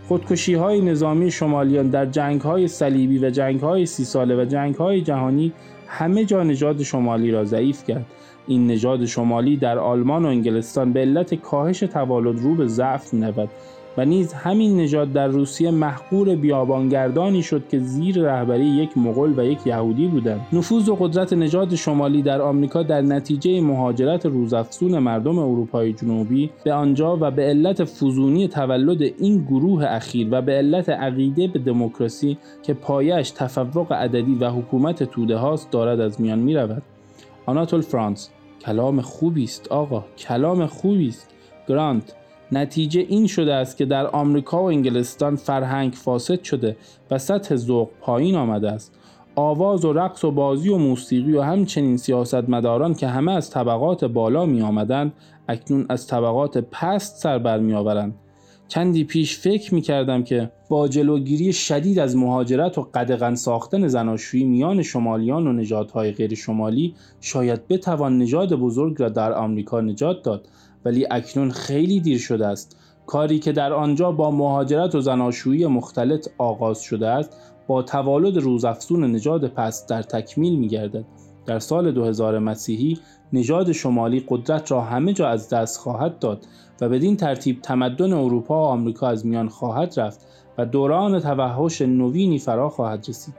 خودکشی 0.08 0.54
های 0.54 0.82
نظامی 0.82 1.32
شمالیان 1.32 1.90
در 1.90 2.06
جنگ 2.06 2.42
های 2.42 2.68
صلیبی 2.68 3.20
و 3.20 3.30
جنگ 3.30 3.60
های 3.60 3.86
سی 3.86 4.06
ساله 4.06 4.42
و 4.42 4.46
جنگ 4.46 4.76
های 4.76 5.02
جهانی 5.02 5.54
همه 5.88 6.26
جا 6.26 6.44
نژاد 6.44 6.82
شمالی 6.82 7.32
را 7.32 7.46
ضعیف 7.46 7.84
کرد. 7.84 8.06
این 8.48 8.68
نژاد 8.68 9.06
شمالی 9.06 9.58
در 9.58 9.80
آلمان 9.80 10.26
و 10.26 10.28
انگلستان 10.28 10.94
به 10.94 11.00
علت 11.00 11.34
کاهش 11.34 11.80
توالد 11.80 12.40
رو 12.40 12.56
به 12.56 12.68
ضعف 12.68 13.14
می‌رود. 13.14 13.50
و 13.98 14.06
نیز 14.06 14.34
همین 14.34 14.78
نژاد 14.78 15.14
در 15.14 15.28
روسیه 15.28 15.72
محقور 15.72 16.36
بیابانگردانی 16.36 17.44
شد 17.44 17.64
که 17.70 17.80
زیر 17.80 18.22
رهبری 18.22 18.66
یک 18.66 18.98
مغول 18.98 19.40
و 19.40 19.46
یک 19.46 19.68
یهودی 19.68 20.08
بودند 20.08 20.42
نفوذ 20.54 20.90
و 20.90 20.96
قدرت 20.96 21.34
نژاد 21.34 21.76
شمالی 21.76 22.22
در 22.22 22.42
آمریکا 22.42 22.84
در 22.84 23.02
نتیجه 23.02 23.62
مهاجرت 23.62 24.26
روزافزون 24.26 25.00
مردم 25.00 25.40
اروپای 25.40 25.94
جنوبی 25.94 26.50
به 26.64 26.74
آنجا 26.74 27.18
و 27.22 27.32
به 27.32 27.42
علت 27.42 27.84
فزونی 27.84 28.48
تولد 28.48 29.02
این 29.02 29.44
گروه 29.44 29.86
اخیر 29.86 30.28
و 30.32 30.42
به 30.42 30.52
علت 30.52 30.90
عقیده 30.90 31.48
به 31.48 31.60
دموکراسی 31.60 32.38
که 32.64 32.74
پایش 32.74 33.32
تفوق 33.32 33.94
عددی 33.94 34.36
و 34.36 34.50
حکومت 34.50 35.04
توده 35.04 35.38
هاست 35.38 35.72
دارد 35.72 36.00
از 36.00 36.22
میان 36.22 36.40
می 36.40 36.56
رود. 36.56 36.84
آناتول 37.46 37.82
فرانس 37.82 38.30
کلام 38.62 39.02
خوبی 39.02 39.44
است 39.44 39.72
آقا 39.72 40.04
کلام 40.18 40.66
خوبی 40.66 41.08
است 41.08 41.30
گرانت 41.68 42.16
نتیجه 42.52 43.06
این 43.10 43.28
شده 43.28 43.54
است 43.54 43.78
که 43.78 43.86
در 43.86 44.08
آمریکا 44.08 44.64
و 44.64 44.66
انگلستان 44.66 45.36
فرهنگ 45.36 45.94
فاسد 45.94 46.44
شده 46.44 46.78
و 47.12 47.18
سطح 47.18 47.56
ذوق 47.56 47.90
پایین 48.02 48.36
آمده 48.36 48.72
است. 48.72 48.94
آواز 49.36 49.86
و 49.86 49.94
رقص 49.94 50.24
و 50.24 50.32
بازی 50.32 50.70
و 50.70 50.78
موسیقی 50.78 51.34
و 51.34 51.42
همچنین 51.42 51.98
سیاستمداران 51.98 52.94
که 52.94 53.08
همه 53.08 53.32
از 53.32 53.50
طبقات 53.50 54.06
بالا 54.06 54.46
می 54.46 54.62
آمدند 54.62 55.14
اکنون 55.48 55.86
از 55.90 56.08
طبقات 56.08 56.58
پست 56.58 57.16
سر 57.18 57.40
بر 57.40 57.60
می 57.60 57.74
آورند. 57.74 58.16
چندی 58.68 59.04
پیش 59.04 59.38
فکر 59.38 59.74
می 59.74 59.82
کردم 59.82 60.24
که 60.24 60.52
با 60.70 60.88
جلوگیری 60.88 61.54
شدید 61.54 62.00
از 62.00 62.16
مهاجرت 62.16 62.78
و 62.78 62.82
قدغن 62.94 63.36
ساختن 63.36 63.88
زناشویی 63.88 64.44
میان 64.44 64.84
شمالیان 64.84 65.48
و 65.48 65.54
نژادهای 65.54 66.12
غیر 66.12 66.36
شمالی 66.36 66.96
شاید 67.22 67.68
بتوان 67.68 68.18
نژاد 68.18 68.54
بزرگ 68.54 69.02
را 69.02 69.10
در 69.10 69.34
آمریکا 69.34 69.82
نجات 69.82 70.24
داد. 70.24 70.48
ولی 70.88 71.08
اکنون 71.12 71.52
خیلی 71.52 72.00
دیر 72.00 72.18
شده 72.18 72.48
است 72.48 72.78
کاری 73.06 73.40
که 73.40 73.52
در 73.52 73.74
آنجا 73.74 74.12
با 74.12 74.32
مهاجرت 74.32 74.96
و 74.96 75.02
زناشویی 75.02 75.66
مختلط 75.66 76.28
آغاز 76.38 76.82
شده 76.82 77.08
است 77.08 77.38
با 77.68 77.84
توالد 77.84 78.38
روزافزون 78.38 79.12
نژاد 79.12 79.48
پست 79.48 79.90
در 79.90 80.02
تکمیل 80.02 80.60
می 80.60 80.68
گردد. 80.68 81.06
در 81.46 81.60
سال 81.60 81.92
2000 81.92 82.40
مسیحی 82.40 83.00
نژاد 83.34 83.72
شمالی 83.72 84.24
قدرت 84.28 84.72
را 84.72 84.82
همه 84.82 85.14
جا 85.14 85.28
از 85.28 85.50
دست 85.50 85.80
خواهد 85.80 86.20
داد 86.20 86.46
و 86.82 86.90
بدین 86.90 87.18
ترتیب 87.18 87.62
تمدن 87.62 88.14
اروپا 88.14 88.64
و 88.64 88.68
آمریکا 88.68 89.08
از 89.08 89.26
میان 89.26 89.50
خواهد 89.50 90.00
رفت 90.00 90.28
و 90.58 90.66
دوران 90.66 91.20
توحش 91.20 91.82
نوینی 91.82 92.40
فرا 92.40 92.70
خواهد 92.70 93.06
رسید. 93.10 93.34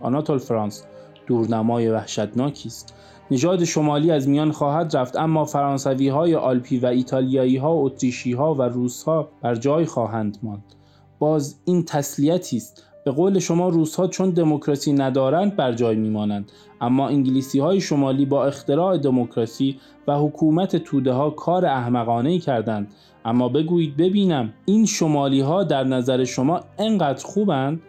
آناتول 0.00 0.38
فرانس 0.38 0.84
دورنمای 1.26 1.88
وحشتناکی 1.88 2.68
است 2.68 2.94
نژاد 3.30 3.64
شمالی 3.64 4.10
از 4.10 4.28
میان 4.28 4.52
خواهد 4.52 4.96
رفت 4.96 5.16
اما 5.16 5.44
فرانسوی 5.44 6.08
های 6.08 6.34
آلپی 6.34 6.78
و 6.78 6.86
ایتالیایی 6.86 7.56
ها 7.56 7.72
اتریشی 7.72 8.32
ها 8.32 8.54
و 8.54 8.62
روس 8.62 9.02
ها 9.02 9.28
بر 9.42 9.54
جای 9.54 9.84
خواهند 9.84 10.38
ماند. 10.42 10.74
باز 11.18 11.60
این 11.64 11.84
تسلیتی 11.84 12.56
است. 12.56 12.82
به 13.04 13.10
قول 13.10 13.38
شما 13.38 13.68
روس 13.68 13.96
ها 13.96 14.06
چون 14.06 14.30
دموکراسی 14.30 14.92
ندارند 14.92 15.56
بر 15.56 15.72
جای 15.72 15.96
میمانند. 15.96 16.52
اما 16.80 17.08
انگلیسی 17.08 17.58
های 17.58 17.80
شمالی 17.80 18.26
با 18.26 18.44
اختراع 18.44 18.96
دموکراسی 18.96 19.80
و 20.08 20.18
حکومت 20.18 20.76
توده 20.76 21.12
ها 21.12 21.30
کار 21.30 21.66
احمقانه 21.66 22.30
ای 22.30 22.38
کردند. 22.38 22.92
اما 23.24 23.48
بگویید 23.48 23.96
ببینم 23.96 24.52
این 24.64 24.86
شمالی 24.86 25.40
ها 25.40 25.64
در 25.64 25.84
نظر 25.84 26.24
شما 26.24 26.60
انقدر 26.78 27.24
خوبند؟ 27.24 27.80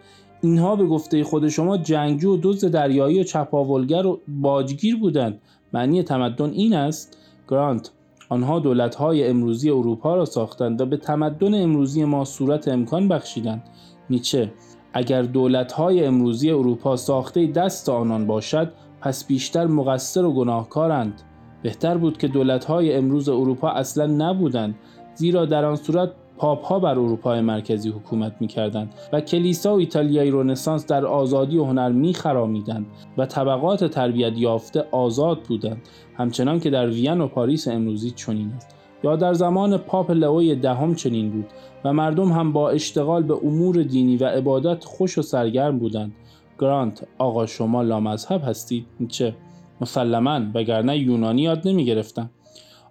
اینها 0.46 0.76
به 0.76 0.86
گفته 0.86 1.24
خود 1.24 1.48
شما 1.48 1.76
جنگجو 1.76 2.34
و 2.34 2.38
دزد 2.42 2.70
دریایی 2.70 3.20
و 3.20 3.24
چپاولگر 3.24 4.06
و 4.06 4.20
باجگیر 4.28 4.96
بودند. 4.96 5.40
معنی 5.72 6.02
تمدن 6.02 6.50
این 6.50 6.74
است 6.74 7.18
گرانت 7.48 7.90
آنها 8.28 8.58
دولت‌های 8.58 9.28
امروزی 9.28 9.70
اروپا 9.70 10.16
را 10.16 10.24
ساختند 10.24 10.80
و 10.80 10.86
به 10.86 10.96
تمدن 10.96 11.62
امروزی 11.62 12.04
ما 12.04 12.24
صورت 12.24 12.68
امکان 12.68 13.08
بخشیدند. 13.08 13.62
نیچه 14.10 14.52
اگر 14.92 15.22
دولت‌های 15.22 16.04
امروزی 16.04 16.50
اروپا 16.50 16.96
ساخته 16.96 17.46
دست 17.46 17.88
آنان 17.88 18.26
باشد 18.26 18.72
پس 19.00 19.26
بیشتر 19.26 19.66
مقصر 19.66 20.24
و 20.24 20.32
گناهکارند. 20.32 21.22
بهتر 21.62 21.96
بود 21.96 22.18
که 22.18 22.28
دولت‌های 22.28 22.94
امروز 22.94 23.28
اروپا 23.28 23.68
اصلا 23.68 24.06
نبودند 24.06 24.74
زیرا 25.14 25.46
در 25.46 25.64
آن 25.64 25.76
صورت 25.76 26.10
پاپ 26.38 26.64
ها 26.64 26.78
بر 26.78 26.90
اروپای 26.90 27.40
مرکزی 27.40 27.88
حکومت 27.88 28.32
می 28.40 28.46
کردند 28.46 28.94
و 29.12 29.20
کلیسا 29.20 29.74
و 29.74 29.78
ایتالیای 29.78 30.30
رونسانس 30.30 30.86
در 30.86 31.06
آزادی 31.06 31.58
و 31.58 31.64
هنر 31.64 31.92
می 31.92 32.14
خرامیدند 32.14 32.86
و 33.18 33.26
طبقات 33.26 33.84
تربیت 33.84 34.32
یافته 34.36 34.84
آزاد 34.92 35.42
بودند 35.42 35.82
همچنان 36.16 36.60
که 36.60 36.70
در 36.70 36.86
وین 36.86 37.20
و 37.20 37.28
پاریس 37.28 37.68
امروزی 37.68 38.10
چنین 38.10 38.52
است. 38.56 38.76
یا 39.04 39.16
در 39.16 39.34
زمان 39.34 39.78
پاپ 39.78 40.10
لئوی 40.10 40.54
دهم 40.54 40.94
چنین 40.94 41.30
بود 41.30 41.46
و 41.84 41.92
مردم 41.92 42.32
هم 42.32 42.52
با 42.52 42.70
اشتغال 42.70 43.22
به 43.22 43.34
امور 43.34 43.82
دینی 43.82 44.16
و 44.16 44.24
عبادت 44.24 44.84
خوش 44.84 45.18
و 45.18 45.22
سرگرم 45.22 45.78
بودند. 45.78 46.12
گرانت 46.58 47.06
آقا 47.18 47.46
شما 47.46 47.82
لامذهب 47.82 48.42
هستید؟ 48.44 48.86
چه؟ 49.08 49.34
مسلما 49.80 50.40
وگرنه 50.54 50.98
یونانی 50.98 51.42
یاد 51.42 51.68
نمی 51.68 51.84
گرفتم 51.84 52.30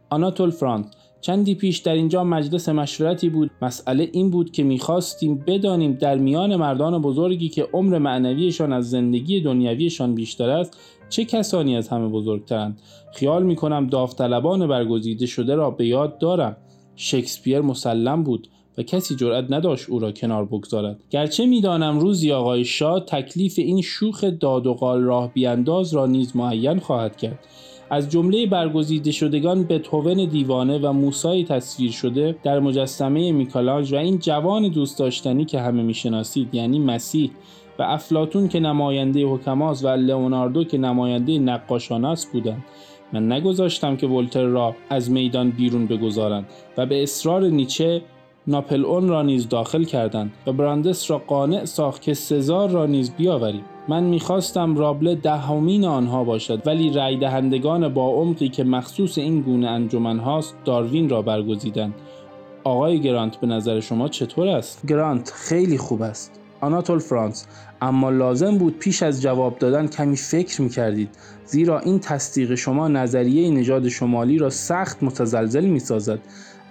آناتول 0.09 0.49
فرانس 0.49 0.85
چندی 1.25 1.55
پیش 1.55 1.77
در 1.77 1.93
اینجا 1.93 2.23
مجلس 2.23 2.69
مشورتی 2.69 3.29
بود. 3.29 3.51
مسئله 3.61 4.09
این 4.11 4.29
بود 4.29 4.51
که 4.51 4.63
می‌خواستیم 4.63 5.43
بدانیم 5.47 5.93
در 5.93 6.17
میان 6.17 6.55
مردان 6.55 7.01
بزرگی 7.01 7.49
که 7.49 7.67
عمر 7.73 7.97
معنویشان 7.97 8.73
از 8.73 8.89
زندگی 8.89 9.41
دنیویشان 9.41 10.15
بیشتر 10.15 10.49
است 10.49 10.77
چه 11.09 11.25
کسانی 11.25 11.77
از 11.77 11.87
همه 11.87 12.07
بزرگترند؟ 12.07 12.81
خیال 13.13 13.43
می‌کنم 13.43 13.87
داوطلبان 13.87 14.67
برگزیده 14.67 15.25
شده 15.25 15.55
را 15.55 15.71
به 15.71 15.87
یاد 15.87 16.17
دارم. 16.17 16.57
شکسپیر 16.95 17.61
مسلم 17.61 18.23
بود 18.23 18.47
و 18.77 18.83
کسی 18.83 19.15
جرأت 19.15 19.45
نداشت 19.49 19.89
او 19.89 19.99
را 19.99 20.11
کنار 20.11 20.45
بگذارد. 20.45 20.99
گرچه 21.09 21.45
می‌دانم 21.45 21.99
روزی 21.99 22.31
آقای 22.31 22.65
شاه 22.65 22.99
تکلیف 22.99 23.59
این 23.59 23.81
شوخ 23.81 24.23
داد 24.23 24.67
و 24.67 24.73
قال 24.73 25.01
راه 25.01 25.33
بیانداز 25.33 25.93
را 25.93 26.05
نیز 26.05 26.35
معین 26.35 26.79
خواهد 26.79 27.17
کرد. 27.17 27.39
از 27.89 28.09
جمله 28.09 28.45
برگزیده 28.45 29.11
شدگان 29.11 29.63
به 29.63 29.79
توون 29.79 30.25
دیوانه 30.25 30.77
و 30.77 30.93
موسای 30.93 31.43
تصویر 31.43 31.91
شده 31.91 32.35
در 32.43 32.59
مجسمه 32.59 33.31
میکالانج 33.31 33.93
و 33.93 33.95
این 33.95 34.19
جوان 34.19 34.67
دوست 34.67 34.99
داشتنی 34.99 35.45
که 35.45 35.59
همه 35.59 35.83
می‌شناسید 35.83 36.55
یعنی 36.55 36.79
مسیح 36.79 37.31
و 37.79 37.83
افلاتون 37.83 38.47
که 38.47 38.59
نماینده 38.59 39.25
حکماست 39.25 39.85
و 39.85 39.87
لئوناردو 39.87 40.63
که 40.63 40.77
نماینده 40.77 41.39
نقاشان 41.39 42.05
است 42.05 42.31
بودند. 42.31 42.65
من 43.13 43.31
نگذاشتم 43.31 43.95
که 43.95 44.07
ولتر 44.07 44.43
را 44.43 44.75
از 44.89 45.11
میدان 45.11 45.49
بیرون 45.49 45.87
بگذارند 45.87 46.45
و 46.77 46.85
به 46.85 47.03
اصرار 47.03 47.43
نیچه 47.43 48.01
ناپل 48.47 48.85
اون 48.85 49.07
را 49.07 49.21
نیز 49.21 49.49
داخل 49.49 49.83
کردند 49.83 50.33
و 50.47 50.53
براندس 50.53 51.11
را 51.11 51.17
قانع 51.17 51.65
ساخت 51.65 52.01
که 52.01 52.13
سزار 52.13 52.69
را 52.69 52.85
نیز 52.85 53.13
بیاوریم. 53.15 53.63
من 53.87 54.03
می‌خواستم 54.03 54.75
رابله 54.75 55.15
دهمین 55.15 55.85
آنها 55.85 56.23
باشد 56.23 56.67
ولی 56.67 56.93
رای 56.93 57.17
دهندگان 57.17 57.93
با 57.93 58.09
عمقی 58.09 58.49
که 58.49 58.63
مخصوص 58.63 59.17
این 59.17 59.41
گونه 59.41 59.67
انجمن 59.67 60.19
هاست 60.19 60.55
داروین 60.65 61.09
را 61.09 61.21
برگزیدند. 61.21 61.93
آقای 62.63 63.01
گرانت 63.01 63.37
به 63.37 63.47
نظر 63.47 63.79
شما 63.79 64.07
چطور 64.07 64.47
است؟ 64.47 64.85
گرانت 64.85 65.31
خیلی 65.35 65.77
خوب 65.77 66.01
است. 66.01 66.39
آناتول 66.61 66.99
فرانس 66.99 67.47
اما 67.81 68.09
لازم 68.09 68.57
بود 68.57 68.79
پیش 68.79 69.03
از 69.03 69.21
جواب 69.21 69.59
دادن 69.59 69.87
کمی 69.87 70.15
فکر 70.15 70.61
می 70.61 70.69
کردید 70.69 71.09
زیرا 71.45 71.79
این 71.79 71.99
تصدیق 71.99 72.55
شما 72.55 72.87
نظریه 72.87 73.49
نژاد 73.49 73.89
شمالی 73.89 74.37
را 74.37 74.49
سخت 74.49 75.03
متزلزل 75.03 75.65
می 75.65 75.79
سازد 75.79 76.19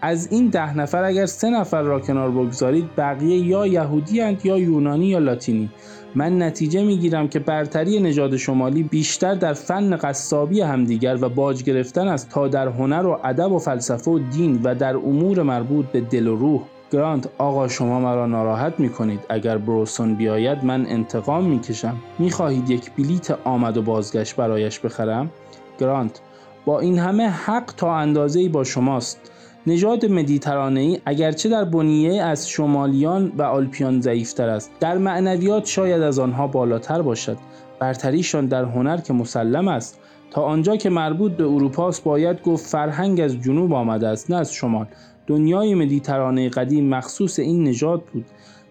از 0.03 0.33
این 0.33 0.49
ده 0.49 0.77
نفر 0.77 1.05
اگر 1.05 1.27
سه 1.27 1.51
نفر 1.51 1.83
را 1.83 2.01
کنار 2.01 2.31
بگذارید 2.31 2.97
بقیه 2.97 3.39
یا 3.39 3.67
یهودی 3.67 4.37
یا 4.45 4.59
یونانی 4.59 5.07
یا 5.07 5.19
لاتینی. 5.19 5.71
من 6.15 6.43
نتیجه 6.43 6.83
می 6.83 6.97
گیرم 6.97 7.29
که 7.29 7.39
برتری 7.39 8.01
نژاد 8.01 8.37
شمالی 8.37 8.83
بیشتر 8.83 9.35
در 9.35 9.53
فن 9.53 9.97
قصابی 9.97 10.61
همدیگر 10.61 11.19
و 11.21 11.29
باج 11.29 11.63
گرفتن 11.63 12.09
است 12.09 12.31
تا 12.31 12.49
در 12.49 12.69
هنر 12.69 13.07
و 13.07 13.21
ادب 13.25 13.53
و 13.53 13.59
فلسفه 13.59 14.11
و 14.11 14.19
دین 14.19 14.61
و 14.63 14.75
در 14.75 14.97
امور 14.97 15.43
مربوط 15.43 15.87
به 15.87 16.01
دل 16.01 16.27
و 16.27 16.37
روح. 16.37 16.63
گرانت 16.93 17.29
آقا 17.39 17.69
شما 17.69 18.01
مرا 18.01 18.27
ناراحت 18.27 18.81
می 18.81 18.89
کنید 18.89 19.21
اگر 19.29 19.59
بروسون 19.59 20.15
بیاید 20.15 20.65
من 20.65 20.87
انتقام 20.87 21.45
می 21.45 21.61
کشم 21.61 21.97
می 22.19 22.31
خواهید 22.31 22.71
یک 22.71 22.91
بلیت 22.93 23.31
آمد 23.31 23.77
و 23.77 23.83
بازگشت 23.83 24.37
برایش 24.37 24.79
بخرم؟ 24.81 25.31
گرانت 25.79 26.21
با 26.65 26.81
این 26.81 26.99
همه 26.99 27.29
حق 27.29 27.75
تا 27.77 27.97
اندازه 27.97 28.49
با 28.49 28.65
شماست. 28.65 29.34
نژاد 29.67 30.07
مدیترانه‌ای 30.07 31.01
اگرچه 31.07 31.49
در 31.49 31.65
بنیه 31.65 32.23
از 32.23 32.49
شمالیان 32.49 33.33
و 33.39 33.43
آلپیان 33.43 34.01
ضعیفتر 34.01 34.49
است 34.49 34.71
در 34.81 34.99
معنویات 34.99 35.67
شاید 35.67 36.03
از 36.03 36.19
آنها 36.19 36.47
بالاتر 36.47 37.03
باشد. 37.03 37.37
برتریشان 37.79 38.47
در 38.47 38.65
هنر 38.65 38.97
که 38.97 39.13
مسلم 39.13 39.69
است. 39.69 39.99
تا 40.31 40.43
آنجا 40.43 40.77
که 40.77 40.91
مربوط 40.91 41.33
به 41.33 41.45
اروپاست 41.45 42.05
باید 42.05 42.43
گفت 42.43 42.67
فرهنگ 42.67 43.21
از 43.21 43.41
جنوب 43.41 43.73
آمده 43.73 44.09
است 44.09 44.31
نه 44.31 44.37
از 44.37 44.53
شمال. 44.53 44.87
دنیای 45.27 45.75
مدیترانه 45.75 46.49
قدیم 46.49 46.89
مخصوص 46.89 47.39
این 47.39 47.65
نژاد 47.65 48.03
بود. 48.13 48.25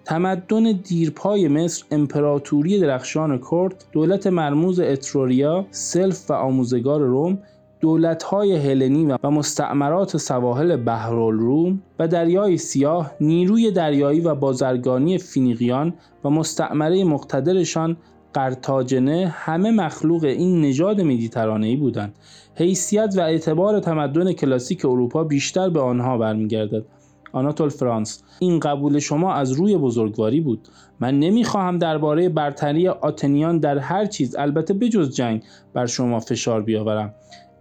تمدن 0.05 0.71
دیرپای 0.71 1.47
مصر 1.47 1.83
امپراتوری 1.91 2.79
درخشان 2.79 3.41
کرد 3.51 3.85
دولت 3.91 4.27
مرموز 4.27 4.79
اتروریا 4.79 5.65
سلف 5.71 6.31
و 6.31 6.33
آموزگار 6.33 7.01
روم 7.01 7.37
دولت‌های 7.83 8.55
هلنی 8.55 9.05
و 9.05 9.29
مستعمرات 9.29 10.17
سواحل 10.17 10.75
بحرالروم 10.75 11.81
و 11.99 12.07
دریای 12.07 12.57
سیاه 12.57 13.11
نیروی 13.21 13.71
دریایی 13.71 14.21
و 14.21 14.35
بازرگانی 14.35 15.17
فینیقیان 15.17 15.93
و 16.23 16.29
مستعمره 16.29 17.03
مقتدرشان 17.03 17.97
قرتاجنه 18.33 19.33
همه 19.37 19.71
مخلوق 19.71 20.23
این 20.23 20.61
نژاد 20.61 21.01
مدیترانه‌ای 21.01 21.75
بودند. 21.75 22.15
حیثیت 22.55 23.13
و 23.17 23.21
اعتبار 23.21 23.79
تمدن 23.79 24.33
کلاسیک 24.33 24.85
اروپا 24.85 25.23
بیشتر 25.23 25.69
به 25.69 25.79
آنها 25.79 26.17
برمیگردد. 26.17 26.85
آناتول 27.33 27.69
فرانس 27.69 28.23
این 28.39 28.59
قبول 28.59 28.99
شما 28.99 29.33
از 29.33 29.51
روی 29.51 29.77
بزرگواری 29.77 30.41
بود. 30.41 30.67
من 30.99 31.19
نمی‌خواهم 31.19 31.77
درباره 31.77 32.29
برتری 32.29 32.87
آتنیان 32.87 33.59
در 33.59 33.77
هر 33.77 34.05
چیز 34.05 34.35
البته 34.35 34.73
بجز 34.73 35.15
جنگ 35.15 35.43
بر 35.73 35.85
شما 35.85 36.19
فشار 36.19 36.61
بیاورم. 36.61 37.13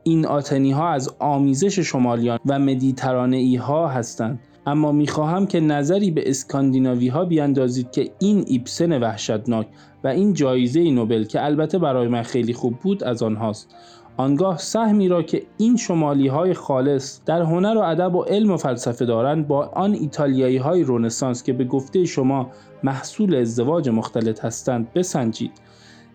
این 0.04 0.26
آتنی 0.26 0.72
ها 0.72 0.88
از 0.88 1.10
آمیزش 1.18 1.78
شمالیان 1.78 2.38
و 2.46 2.58
مدیترانه 2.58 3.36
ای 3.36 3.56
ها 3.56 3.88
هستند. 3.88 4.40
اما 4.66 4.92
می‌خواهم 4.92 5.46
که 5.46 5.60
نظری 5.60 6.10
به 6.10 6.30
اسکاندیناوی 6.30 7.08
ها 7.08 7.24
بیاندازید 7.24 7.90
که 7.90 8.10
این 8.18 8.44
ایپسن 8.46 9.02
وحشتناک 9.02 9.66
و 10.04 10.08
این 10.08 10.32
جایزه 10.32 10.90
نوبل 10.90 11.24
که 11.24 11.44
البته 11.44 11.78
برای 11.78 12.08
من 12.08 12.22
خیلی 12.22 12.52
خوب 12.52 12.74
بود 12.74 13.04
از 13.04 13.22
آنهاست. 13.22 13.74
آنگاه 14.16 14.58
سهمی 14.58 15.08
را 15.08 15.22
که 15.22 15.42
این 15.58 15.76
شمالی 15.76 16.28
های 16.28 16.54
خالص 16.54 17.20
در 17.26 17.42
هنر 17.42 17.76
و 17.76 17.80
ادب 17.80 18.14
و 18.14 18.22
علم 18.22 18.50
و 18.50 18.56
فلسفه 18.56 19.04
دارند 19.04 19.48
با 19.48 19.66
آن 19.66 19.92
ایتالیایی 19.92 20.56
های 20.56 20.82
رونسانس 20.82 21.42
که 21.42 21.52
به 21.52 21.64
گفته 21.64 22.04
شما 22.04 22.50
محصول 22.82 23.34
ازدواج 23.36 23.88
مختلط 23.88 24.44
هستند 24.44 24.92
بسنجید. 24.92 25.52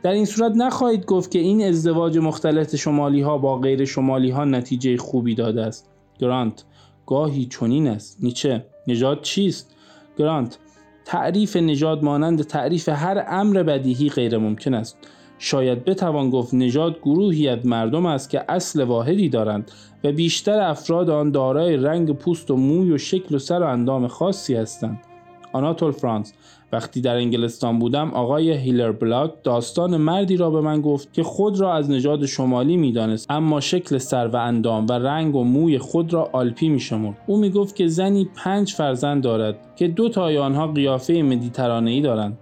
در 0.07 0.13
این 0.13 0.25
صورت 0.25 0.51
نخواهید 0.55 1.05
گفت 1.05 1.31
که 1.31 1.39
این 1.39 1.63
ازدواج 1.63 2.17
مختلط 2.17 2.75
شمالی 2.75 3.21
ها 3.21 3.37
با 3.37 3.57
غیر 3.57 3.85
شمالی 3.85 4.29
ها 4.29 4.45
نتیجه 4.45 4.97
خوبی 4.97 5.35
داده 5.35 5.65
است. 5.65 5.89
گرانت 6.19 6.63
گاهی 7.05 7.45
چنین 7.45 7.87
است. 7.87 8.17
نیچه 8.21 8.65
نژاد 8.87 9.21
چیست؟ 9.21 9.75
گرانت 10.17 10.57
تعریف 11.05 11.55
نژاد 11.55 12.03
مانند 12.03 12.41
تعریف 12.41 12.89
هر 12.89 13.25
امر 13.27 13.63
بدیهی 13.63 14.09
غیر 14.09 14.37
ممکن 14.37 14.73
است. 14.73 14.97
شاید 15.39 15.85
بتوان 15.85 16.29
گفت 16.29 16.53
نژاد 16.53 16.99
گروهی 16.99 17.47
از 17.47 17.65
مردم 17.65 18.05
است 18.05 18.29
که 18.29 18.45
اصل 18.49 18.83
واحدی 18.83 19.29
دارند 19.29 19.71
و 20.03 20.11
بیشتر 20.11 20.59
افراد 20.59 21.09
آن 21.09 21.31
دارای 21.31 21.77
رنگ 21.77 22.11
پوست 22.11 22.51
و 22.51 22.55
موی 22.55 22.91
و 22.91 22.97
شکل 22.97 23.35
و 23.35 23.39
سر 23.39 23.59
و 23.59 23.65
اندام 23.65 24.07
خاصی 24.07 24.55
هستند. 24.55 24.99
آناتول 25.57 25.91
فرانس. 25.91 26.33
وقتی 26.71 27.01
در 27.01 27.15
انگلستان 27.15 27.79
بودم 27.79 28.11
آقای 28.11 28.51
هیلر 28.51 28.91
بلاک 28.91 29.33
داستان 29.43 29.97
مردی 29.97 30.37
را 30.37 30.49
به 30.49 30.61
من 30.61 30.81
گفت 30.81 31.13
که 31.13 31.23
خود 31.23 31.59
را 31.59 31.73
از 31.73 31.91
نژاد 31.91 32.25
شمالی 32.25 32.77
می‌دانست 32.77 33.31
اما 33.31 33.59
شکل 33.59 33.97
سر 33.97 34.27
و 34.27 34.35
اندام 34.35 34.87
و 34.87 34.91
رنگ 34.91 35.35
و 35.35 35.43
موی 35.43 35.77
خود 35.77 36.13
را 36.13 36.29
آلپی 36.33 36.69
میشمرد. 36.69 37.17
او 37.27 37.37
می‌گفت 37.37 37.75
که 37.75 37.87
زنی 37.87 38.29
پنج 38.35 38.73
فرزند 38.73 39.23
دارد 39.23 39.75
که 39.75 39.87
دو 39.87 40.09
تای 40.09 40.37
آنها 40.37 40.67
قیافه 40.67 41.13
مدیترانه‌ای 41.13 42.01
دارند. 42.01 42.37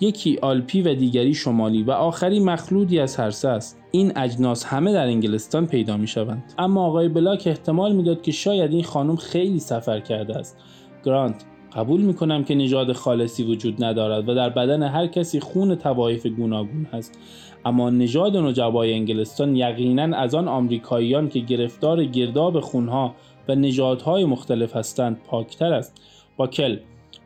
یکی 0.00 0.38
آلپی 0.42 0.82
و 0.82 0.94
دیگری 0.94 1.34
شمالی 1.34 1.82
و 1.82 1.90
آخری 1.90 2.40
مخلوطی 2.40 2.98
از 2.98 3.16
هر 3.16 3.24
سه 3.24 3.32
است. 3.44 3.78
این 3.90 4.12
اجناس 4.16 4.64
همه 4.64 4.92
در 4.92 5.06
انگلستان 5.06 5.66
پیدا 5.66 5.96
می 5.96 6.06
شوند 6.06 6.42
اما 6.58 6.86
آقای 6.86 7.08
بلاک 7.08 7.42
احتمال 7.46 7.92
می‌داد 7.92 8.22
که 8.22 8.32
شاید 8.32 8.72
این 8.72 8.84
خانم 8.84 9.16
خیلی 9.16 9.58
سفر 9.58 10.00
کرده 10.00 10.36
است. 10.36 10.56
گرانت 11.04 11.44
قبول 11.76 12.00
می 12.00 12.14
کنم 12.14 12.44
که 12.44 12.54
نژاد 12.54 12.92
خالصی 12.92 13.42
وجود 13.42 13.84
ندارد 13.84 14.28
و 14.28 14.34
در 14.34 14.50
بدن 14.50 14.82
هر 14.82 15.06
کسی 15.06 15.40
خون 15.40 15.74
طوایف 15.74 16.26
گوناگون 16.26 16.86
هست. 16.92 17.18
اما 17.64 17.90
نژاد 17.90 18.36
نجبای 18.36 18.92
انگلستان 18.92 19.56
یقینا 19.56 20.16
از 20.16 20.34
آن 20.34 20.48
آمریکاییان 20.48 21.28
که 21.28 21.40
گرفتار 21.40 22.04
گرداب 22.04 22.60
خونها 22.60 23.14
و 23.48 23.54
نژادهای 23.54 24.24
مختلف 24.24 24.76
هستند 24.76 25.20
پاکتر 25.26 25.72
است. 25.72 26.00
باکل 26.36 26.76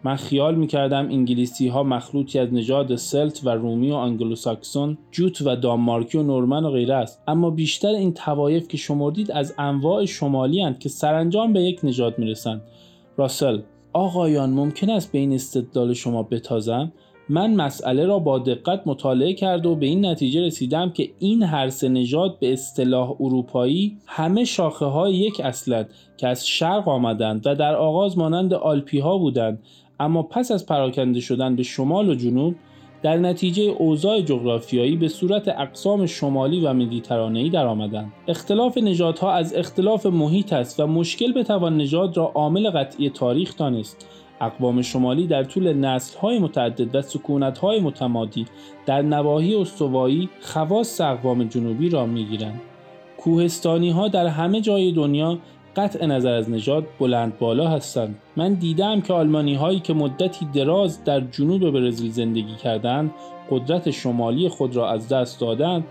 من 0.04 0.16
خیال 0.16 0.54
می‌کردم 0.54 1.07
انگلیسی 1.07 1.68
ها 1.68 1.83
مخلوطی 1.83 2.38
از 2.38 2.54
نژاد 2.54 2.96
سلت 2.96 3.40
و 3.44 3.50
رومی 3.50 3.90
و 3.90 3.94
آنگلوساکسون 3.94 4.98
جوت 5.11 5.42
و 5.42 5.57
دانمارکی 5.57 6.18
و 6.18 6.22
نورمن 6.22 6.64
و 6.64 6.70
غیره 6.70 6.94
است. 6.94 7.22
اما 7.28 7.50
بیشتر 7.50 7.88
این 7.88 8.14
طوایف 8.14 8.68
که 8.68 8.76
شمردید 8.76 9.30
از 9.30 9.54
انواع 9.59 10.04
شمالی 10.04 10.62
هستند 10.62 10.78
که 10.78 10.88
سرانجام 10.88 11.52
به 11.52 11.62
یک 11.62 11.80
نژاد 11.85 12.18
می‌رسند. 12.18 12.62
راسل 13.16 13.59
آقایان 13.94 14.50
ممکن 14.50 14.90
است 14.90 15.12
به 15.12 15.18
این 15.18 15.33
استدلال 15.33 15.92
شما 15.92 16.22
بتازم؟ 16.22 16.92
من 17.28 17.54
مسئله 17.54 18.07
را 18.07 18.18
با 18.18 18.38
دقت 18.38 18.83
مطالعه 18.87 19.35
کرده 19.35 19.68
و 19.68 19.74
به 19.74 19.87
این 19.87 20.07
نتیجه 20.07 20.46
رسیدم 20.46 20.90
که 20.90 21.11
این 21.18 21.42
هر 21.42 21.68
سه 21.68 21.88
نژاد 21.88 22.38
به 22.38 22.52
اصطلاح 22.52 23.11
اروپایی 23.20 23.98
همه 24.07 24.44
شاخه 24.44 24.85
های 24.85 25.14
یک 25.14 25.40
اصلند 25.40 25.90
که 26.16 26.28
از 26.28 26.46
شرق 26.46 26.88
آمدند 26.88 27.46
و 27.46 27.54
در 27.54 27.74
آغاز 27.74 28.18
مانند 28.18 28.54
آلپی 28.54 28.98
ها 28.98 29.18
بودند 29.18 29.62
اما 30.00 30.22
پس 30.22 30.52
از 30.52 30.66
پراکنده 30.66 31.20
شدن 31.20 31.57
به 31.57 31.62
شمال 31.62 32.09
و 32.09 32.14
جنوب 32.14 32.54
در 33.05 33.17
نتیجه 33.17 33.62
اوضاع 33.62 34.21
جغرافیایی 34.21 34.97
به 34.97 35.09
صورت 35.09 35.49
اقسام 35.49 36.07
شمالی 36.07 36.61
و 36.61 36.73
مدیترانه‌ای 36.73 37.51
درآمدند. 37.51 38.12
اختلاف 38.29 38.79
نژادها 38.79 39.33
از 39.33 39.55
اختلاف 39.55 40.07
محیط 40.07 40.53
است 40.53 40.81
و 40.81 40.87
مشکل 40.87 41.33
بتوان 41.33 41.77
نژاد 41.77 42.17
را 42.17 42.25
عامل 42.35 42.71
قطعی 42.71 43.11
تاریخ 43.11 43.57
دانست. 43.57 44.07
اقوام 44.40 44.83
شمالی 44.83 45.27
در 45.27 45.45
طول 45.45 45.73
نسل‌های 45.73 46.38
متعدد 46.38 46.95
و 46.95 47.03
سکونت‌های 47.03 47.81
متمادی 47.81 48.47
در 48.87 49.03
نواحی 49.03 49.55
استوایی 49.55 50.29
خواص 50.40 51.01
اقوام 51.01 51.45
جنوبی 51.45 51.88
را 51.88 52.07
می‌گیرند. 52.07 52.61
کوهستانی 53.19 53.90
ها 53.90 54.09
در 54.09 54.27
همه 54.27 54.61
جای 54.61 54.93
دنیا 54.93 55.38
قطع 55.77 56.07
نظر 56.07 56.33
از 56.33 56.51
نژاد 56.51 56.87
بلند 56.99 57.39
بالا 57.39 57.69
هستند 57.69 58.19
من 58.37 58.55
دیدم 58.55 59.01
که 59.01 59.13
آلمانی 59.13 59.55
هایی 59.55 59.81
که 59.81 59.95
مدتی 59.95 60.47
دراز 60.55 61.05
در 61.05 61.21
جنوب 61.21 61.71
برزیل 61.71 62.11
زندگی 62.11 62.55
کردند 62.55 63.11
قدرت 63.51 63.91
شمالی 63.91 64.49
خود 64.49 64.77
را 64.77 64.91
از 64.91 65.09
دست 65.09 65.41
دادند 65.41 65.85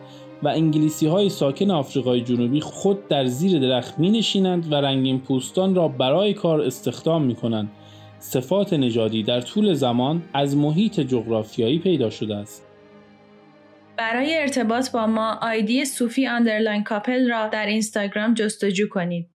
و 0.43 0.48
انگلیسی 0.48 1.08
های 1.08 1.30
ساکن 1.30 1.72
آفریقای 1.72 2.22
جنوبی 2.22 2.62
خود 2.62 3.08
در 3.08 3.26
زیر 3.26 3.60
درخت 3.60 4.00
می 4.00 4.10
نشینند 4.10 4.72
و 4.72 4.76
رنگین 4.76 5.19
پوستان 5.19 5.76
را 5.76 5.88
برای 5.88 6.34
کار 6.34 6.62
استخدام 6.62 7.24
می 7.24 7.36
کنند. 7.36 7.72
صفات 8.19 8.74
نژادی 8.74 9.24
در 9.24 9.41
طول 9.41 9.74
زمان 9.74 10.24
از 10.34 10.58
محیط 10.58 11.00
جغرافیایی 11.00 11.80
پیدا 11.80 12.10
شده 12.10 12.36
است. 12.36 12.67
برای 13.98 14.38
ارتباط 14.38 14.91
با 14.91 15.08
ما 15.08 15.39
آیدی 15.41 15.86
صوفی 15.86 16.28
underline 16.27 16.84
couple 16.84 17.29
را 17.30 17.48
در 17.48 17.65
اینستاگرام 17.65 18.34
جستجو 18.34 18.88
کنید. 18.89 19.33